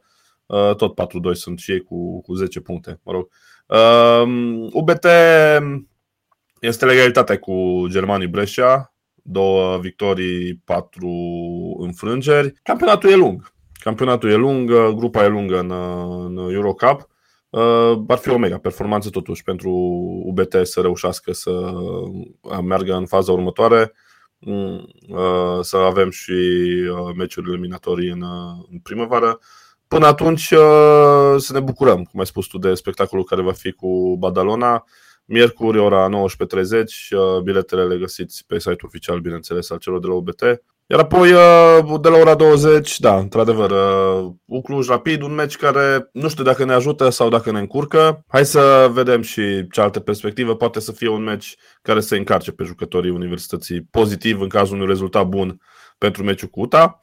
uh, 0.46 0.74
tot 0.74 0.94
4-2 0.94 1.32
sunt 1.32 1.58
și 1.58 1.70
ei 1.70 1.80
cu, 1.80 2.20
cu 2.20 2.34
10 2.34 2.60
puncte, 2.60 3.00
mă 3.02 3.12
rog. 3.12 3.24
Uh, 3.24 3.55
UBT 4.70 5.06
este 6.60 6.84
legalitate 6.84 7.36
cu 7.36 7.86
Germanii 7.88 8.26
Brescia, 8.26 8.94
două 9.14 9.78
victorii, 9.78 10.62
patru 10.64 11.10
înfrângeri. 11.80 12.52
Campionatul 12.62 13.10
e 13.10 13.14
lung. 13.14 13.52
Campionatul 13.72 14.30
e 14.30 14.34
lung, 14.34 14.70
grupa 14.70 15.24
e 15.24 15.28
lungă 15.28 15.58
în, 15.58 15.70
în 16.26 16.52
Eurocup. 16.52 17.08
Uh, 17.56 18.02
ar 18.08 18.18
fi 18.18 18.28
o 18.28 18.38
mega 18.38 18.58
performanță 18.58 19.10
totuși 19.10 19.42
pentru 19.42 19.70
UBT 20.24 20.56
să 20.62 20.80
reușească 20.80 21.32
să 21.32 21.50
uh, 21.50 22.58
meargă 22.62 22.94
în 22.94 23.06
faza 23.06 23.32
următoare, 23.32 23.92
mm, 24.38 24.88
uh, 25.08 25.58
să 25.60 25.76
avem 25.76 26.10
și 26.10 26.32
meciuri 27.16 27.48
eliminatorii 27.48 28.08
în, 28.08 28.24
în 28.70 28.78
primăvară. 28.78 29.38
Până 29.88 30.06
atunci 30.06 30.46
să 31.36 31.52
ne 31.52 31.60
bucurăm, 31.60 32.02
cum 32.02 32.20
ai 32.20 32.26
spus 32.26 32.46
tu, 32.46 32.58
de 32.58 32.74
spectacolul 32.74 33.24
care 33.24 33.42
va 33.42 33.52
fi 33.52 33.72
cu 33.72 34.16
Badalona. 34.18 34.84
Miercuri, 35.24 35.78
ora 35.78 36.08
19.30, 36.08 37.42
biletele 37.42 37.84
le 37.84 37.98
găsiți 37.98 38.44
pe 38.46 38.58
site-ul 38.58 38.78
oficial, 38.84 39.20
bineînțeles, 39.20 39.70
al 39.70 39.78
celor 39.78 40.00
de 40.00 40.06
la 40.06 40.14
UBT. 40.14 40.42
Iar 40.88 41.00
apoi, 41.00 41.32
uh, 41.32 42.00
de 42.00 42.08
la 42.08 42.16
ora 42.16 42.34
20, 42.34 42.98
da, 42.98 43.16
într-adevăr, 43.16 43.70
uh, 43.70 44.32
Ucluj 44.44 44.88
Rapid, 44.88 45.22
un 45.22 45.34
meci 45.34 45.56
care 45.56 46.08
nu 46.12 46.28
știu 46.28 46.44
dacă 46.44 46.64
ne 46.64 46.72
ajută 46.72 47.08
sau 47.08 47.28
dacă 47.28 47.50
ne 47.50 47.58
încurcă. 47.58 48.24
Hai 48.28 48.44
să 48.44 48.90
vedem 48.92 49.22
și 49.22 49.66
cealaltă 49.70 50.00
perspectivă. 50.00 50.56
Poate 50.56 50.80
să 50.80 50.92
fie 50.92 51.08
un 51.08 51.22
meci 51.22 51.56
care 51.82 52.00
să 52.00 52.14
încarce 52.14 52.52
pe 52.52 52.64
jucătorii 52.64 53.10
Universității 53.10 53.82
pozitiv 53.90 54.40
în 54.40 54.48
cazul 54.48 54.74
unui 54.74 54.86
rezultat 54.86 55.26
bun 55.26 55.60
pentru 55.98 56.22
meciul 56.22 56.48
cu 56.48 56.60
UTA. 56.60 57.00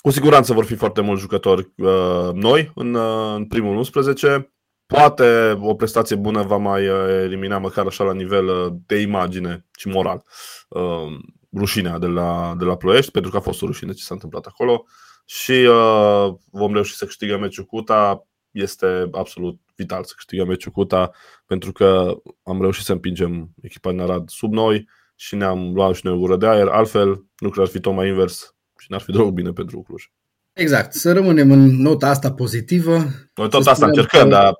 Cu 0.00 0.10
siguranță 0.10 0.52
vor 0.52 0.64
fi 0.64 0.74
foarte 0.74 1.00
mulți 1.00 1.22
jucători 1.22 1.72
uh, 1.76 2.30
noi 2.32 2.72
în, 2.74 2.94
uh, 2.94 3.34
în 3.34 3.46
primul 3.46 3.76
11. 3.76 4.52
Poate 4.86 5.58
o 5.60 5.74
prestație 5.74 6.16
bună 6.16 6.42
va 6.42 6.56
mai 6.56 6.84
elimina 7.22 7.58
măcar 7.58 7.86
așa 7.86 8.04
la 8.04 8.12
nivel 8.12 8.76
de 8.86 9.00
imagine 9.00 9.66
și 9.78 9.88
moral 9.88 10.24
uh, 10.68 11.18
rușinea 11.56 11.98
de 11.98 12.06
la, 12.06 12.54
de 12.58 12.64
la 12.64 12.76
Ploiești, 12.76 13.10
pentru 13.10 13.30
că 13.30 13.36
a 13.36 13.40
fost 13.40 13.62
o 13.62 13.66
rușine 13.66 13.92
ce 13.92 14.02
s-a 14.02 14.14
întâmplat 14.14 14.46
acolo 14.46 14.86
și 15.24 15.52
uh, 15.52 16.34
vom 16.50 16.72
reuși 16.72 16.94
să 16.94 17.04
câștigăm 17.04 17.40
meciul 17.40 17.64
cu 17.64 17.76
UTA. 17.76 18.26
Este 18.50 19.08
absolut 19.12 19.60
vital 19.76 20.04
să 20.04 20.12
câștigăm 20.16 20.46
meciul 20.46 20.72
cu 20.72 20.80
UTA, 20.80 21.10
pentru 21.46 21.72
că 21.72 22.16
am 22.42 22.60
reușit 22.60 22.84
să 22.84 22.92
împingem 22.92 23.50
echipa 23.62 23.90
din 23.90 24.00
Arad 24.00 24.28
sub 24.28 24.52
noi 24.52 24.88
și 25.14 25.36
ne-am 25.36 25.74
luat 25.74 25.94
și 25.94 26.06
noi 26.06 26.14
o 26.14 26.18
gură 26.18 26.36
de 26.36 26.46
aer. 26.46 26.66
Altfel, 26.66 27.08
lucrurile 27.36 27.62
ar 27.62 27.68
fi 27.68 27.80
tot 27.80 27.94
mai 27.94 28.08
invers 28.08 28.56
și 28.78 28.90
n-ar 28.90 29.00
fi 29.00 29.10
deloc 29.10 29.32
bine 29.32 29.50
pentru 29.50 29.80
Cluj. 29.80 30.10
Exact, 30.52 30.92
să 30.92 31.12
rămânem 31.12 31.50
în 31.50 31.80
nota 31.80 32.08
asta 32.08 32.32
pozitivă. 32.32 32.92
Noi 33.34 33.48
tot 33.48 33.66
asta 33.66 33.86
încercăm, 33.86 34.22
că... 34.22 34.28
dar 34.28 34.52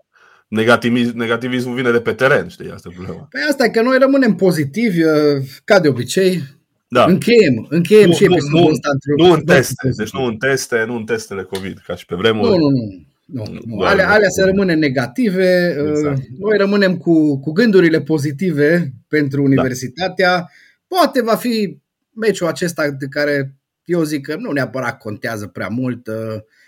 negativism, 0.48 1.16
negativismul 1.16 1.74
vine 1.74 1.90
de 1.90 2.00
pe 2.00 2.12
teren, 2.12 2.48
știi, 2.48 2.70
asta 2.70 2.88
e 2.92 2.94
problema. 2.96 3.26
Păi 3.30 3.40
asta 3.48 3.64
e 3.64 3.68
că 3.68 3.82
noi 3.82 3.98
rămânem 3.98 4.34
pozitivi, 4.34 5.02
uh, 5.02 5.42
ca 5.64 5.80
de 5.80 5.88
obicei, 5.88 6.42
da. 6.90 7.04
Încheiem, 7.04 7.66
încheiem 7.68 8.08
nu, 8.08 8.14
și 8.14 8.24
episodul 8.24 8.60
nu, 8.60 8.68
ăsta. 8.68 8.88
Nu 9.16 9.32
în 9.32 9.40
teste, 9.40 9.90
deci 9.96 10.10
nu 10.10 10.24
în 10.24 10.36
teste, 10.36 10.84
nu 10.86 10.96
în 10.96 11.04
testele 11.04 11.42
COVID, 11.42 11.78
ca 11.86 11.94
și 11.94 12.04
pe 12.04 12.14
vremuri. 12.14 12.48
Nu, 12.48 12.56
nu, 12.56 12.68
nu. 12.68 13.06
Nu, 13.24 13.58
nu. 13.64 13.80
Alea, 13.80 14.10
alea 14.10 14.28
să 14.28 14.44
rămână 14.44 14.74
negative. 14.74 15.76
Exact. 15.88 16.20
Noi 16.38 16.56
rămânem 16.58 16.96
cu, 16.96 17.40
cu 17.40 17.52
gândurile 17.52 18.00
pozitive 18.00 18.92
pentru 19.08 19.42
universitatea. 19.42 20.36
Da. 20.36 20.46
Poate 20.86 21.22
va 21.22 21.34
fi 21.34 21.78
meciul 22.12 22.46
acesta 22.46 22.90
de 22.90 23.06
care 23.06 23.57
eu 23.88 24.02
zic 24.02 24.26
că 24.26 24.36
nu 24.36 24.52
neapărat 24.52 24.98
contează 24.98 25.46
prea 25.46 25.68
mult. 25.68 26.08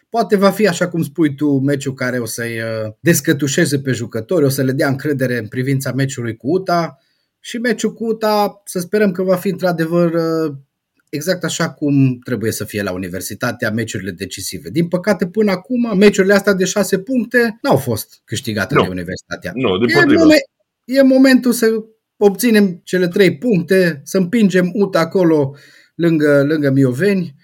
Poate 0.09 0.37
va 0.37 0.51
fi, 0.51 0.69
așa 0.69 0.89
cum 0.89 1.03
spui 1.03 1.35
tu, 1.35 1.59
meciul 1.59 1.95
care 1.95 2.19
o 2.19 2.25
să-i 2.27 2.61
descătușeze 3.01 3.81
pe 3.81 3.93
jucători, 3.93 4.45
o 4.45 4.49
să 4.49 4.63
le 4.63 4.73
dea 4.73 4.89
încredere 4.89 5.39
în 5.39 5.47
privința 5.49 5.93
meciului 5.93 6.37
cu 6.37 6.51
UTA 6.51 6.99
și 7.41 7.59
meciul 7.59 7.93
cu 7.93 8.05
UTA 8.05 8.63
să 8.65 8.79
sperăm 8.79 9.11
că 9.11 9.23
va 9.23 9.37
fi 9.37 9.49
într-adevăr 9.49 10.13
uh, 10.13 10.55
exact 11.09 11.45
așa 11.45 11.71
cum 11.71 12.19
trebuie 12.25 12.53
să 12.53 12.65
fie 12.65 12.83
la 12.83 12.93
universitatea 12.93 13.71
meciurile 13.71 14.11
decisive. 14.11 14.71
Din 14.71 14.89
păcate, 14.89 15.27
până 15.27 15.51
acum, 15.51 15.99
meciurile 15.99 16.35
astea 16.35 16.53
de 16.53 16.65
șase 16.65 16.99
puncte 16.99 17.59
n-au 17.63 17.77
fost 17.77 18.21
câștigate 18.25 18.75
no. 18.75 18.83
de 18.83 18.89
universitatea. 18.89 19.53
Nu, 19.55 19.69
no, 19.69 19.85
e, 19.89 20.05
momen- 20.05 20.51
e 20.85 21.03
momentul 21.03 21.53
să 21.53 21.67
obținem 22.17 22.81
cele 22.85 23.09
trei 23.09 23.39
puncte, 23.39 24.01
să 24.05 24.19
împingem 24.19 24.71
UTA 24.75 25.01
acolo 25.01 25.55
lângă, 26.01 26.45
lângă 26.45 26.71
Mioveni 26.71 27.35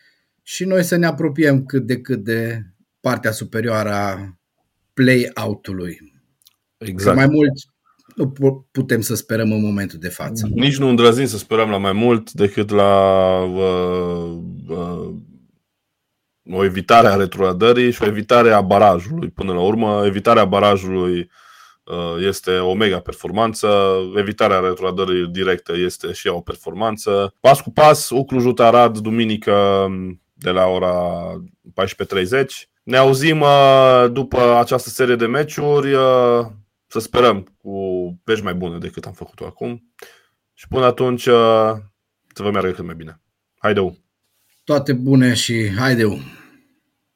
și 0.42 0.64
noi 0.64 0.82
să 0.82 0.96
ne 0.96 1.06
apropiem 1.06 1.64
cât 1.64 1.86
de 1.86 2.00
cât 2.00 2.24
de 2.24 2.62
partea 3.00 3.30
superioară 3.30 3.90
a 3.90 4.38
play-out-ului. 4.94 5.98
Exact. 6.76 7.18
Că 7.18 7.24
mai 7.24 7.34
mult 7.34 7.52
nu 8.14 8.66
putem 8.70 9.00
să 9.00 9.14
sperăm 9.14 9.52
în 9.52 9.60
momentul 9.60 9.98
de 9.98 10.08
față. 10.08 10.48
Nici 10.54 10.78
nu 10.78 10.88
îndrăznim 10.88 11.26
să 11.26 11.38
sperăm 11.38 11.70
la 11.70 11.76
mai 11.76 11.92
mult 11.92 12.32
decât 12.32 12.70
la 12.70 13.40
uh, 13.42 14.38
uh, 14.68 15.14
o 16.50 16.64
evitare 16.64 17.06
a 17.06 17.14
retrogradării 17.14 17.90
și 17.90 18.02
o 18.02 18.06
evitare 18.06 18.50
a 18.50 18.60
barajului. 18.60 19.30
Până 19.30 19.52
la 19.52 19.60
urmă, 19.60 20.02
evitarea 20.06 20.44
barajului 20.44 21.18
uh, 21.18 21.26
este 22.18 22.58
o 22.58 22.74
mega 22.74 23.00
performanță, 23.00 23.96
evitarea 24.16 24.58
retrogradării 24.58 25.26
directe 25.26 25.72
este 25.72 26.12
și 26.12 26.26
ea 26.26 26.34
o 26.34 26.40
performanță. 26.40 27.34
Pas 27.40 27.60
cu 27.60 27.70
pas, 27.70 28.10
Ucluj 28.10 28.44
Arad, 28.56 28.98
duminică 28.98 29.86
de 30.32 30.50
la 30.50 30.66
ora 30.66 30.94
14.30. 31.84 32.44
Ne 32.82 32.96
auzim 32.96 33.40
uh, 33.40 34.06
după 34.12 34.56
această 34.58 34.88
serie 34.88 35.16
de 35.16 35.26
meciuri. 35.26 35.94
Uh, 35.94 36.46
să 36.86 36.98
sperăm 36.98 37.56
cu 37.62 37.78
vești 38.24 38.44
mai 38.44 38.54
bune 38.54 38.78
decât 38.78 39.04
am 39.04 39.12
făcut-o 39.12 39.44
acum. 39.44 39.92
Și 40.54 40.68
până 40.68 40.84
atunci 40.84 41.22
să 41.22 42.42
vă 42.42 42.50
meargă 42.50 42.70
cât 42.70 42.84
mai 42.84 42.94
bine. 42.94 43.20
Haideu! 43.58 43.96
Toate 44.64 44.92
bune 44.92 45.34
și 45.34 45.74
haideu! 45.78 46.18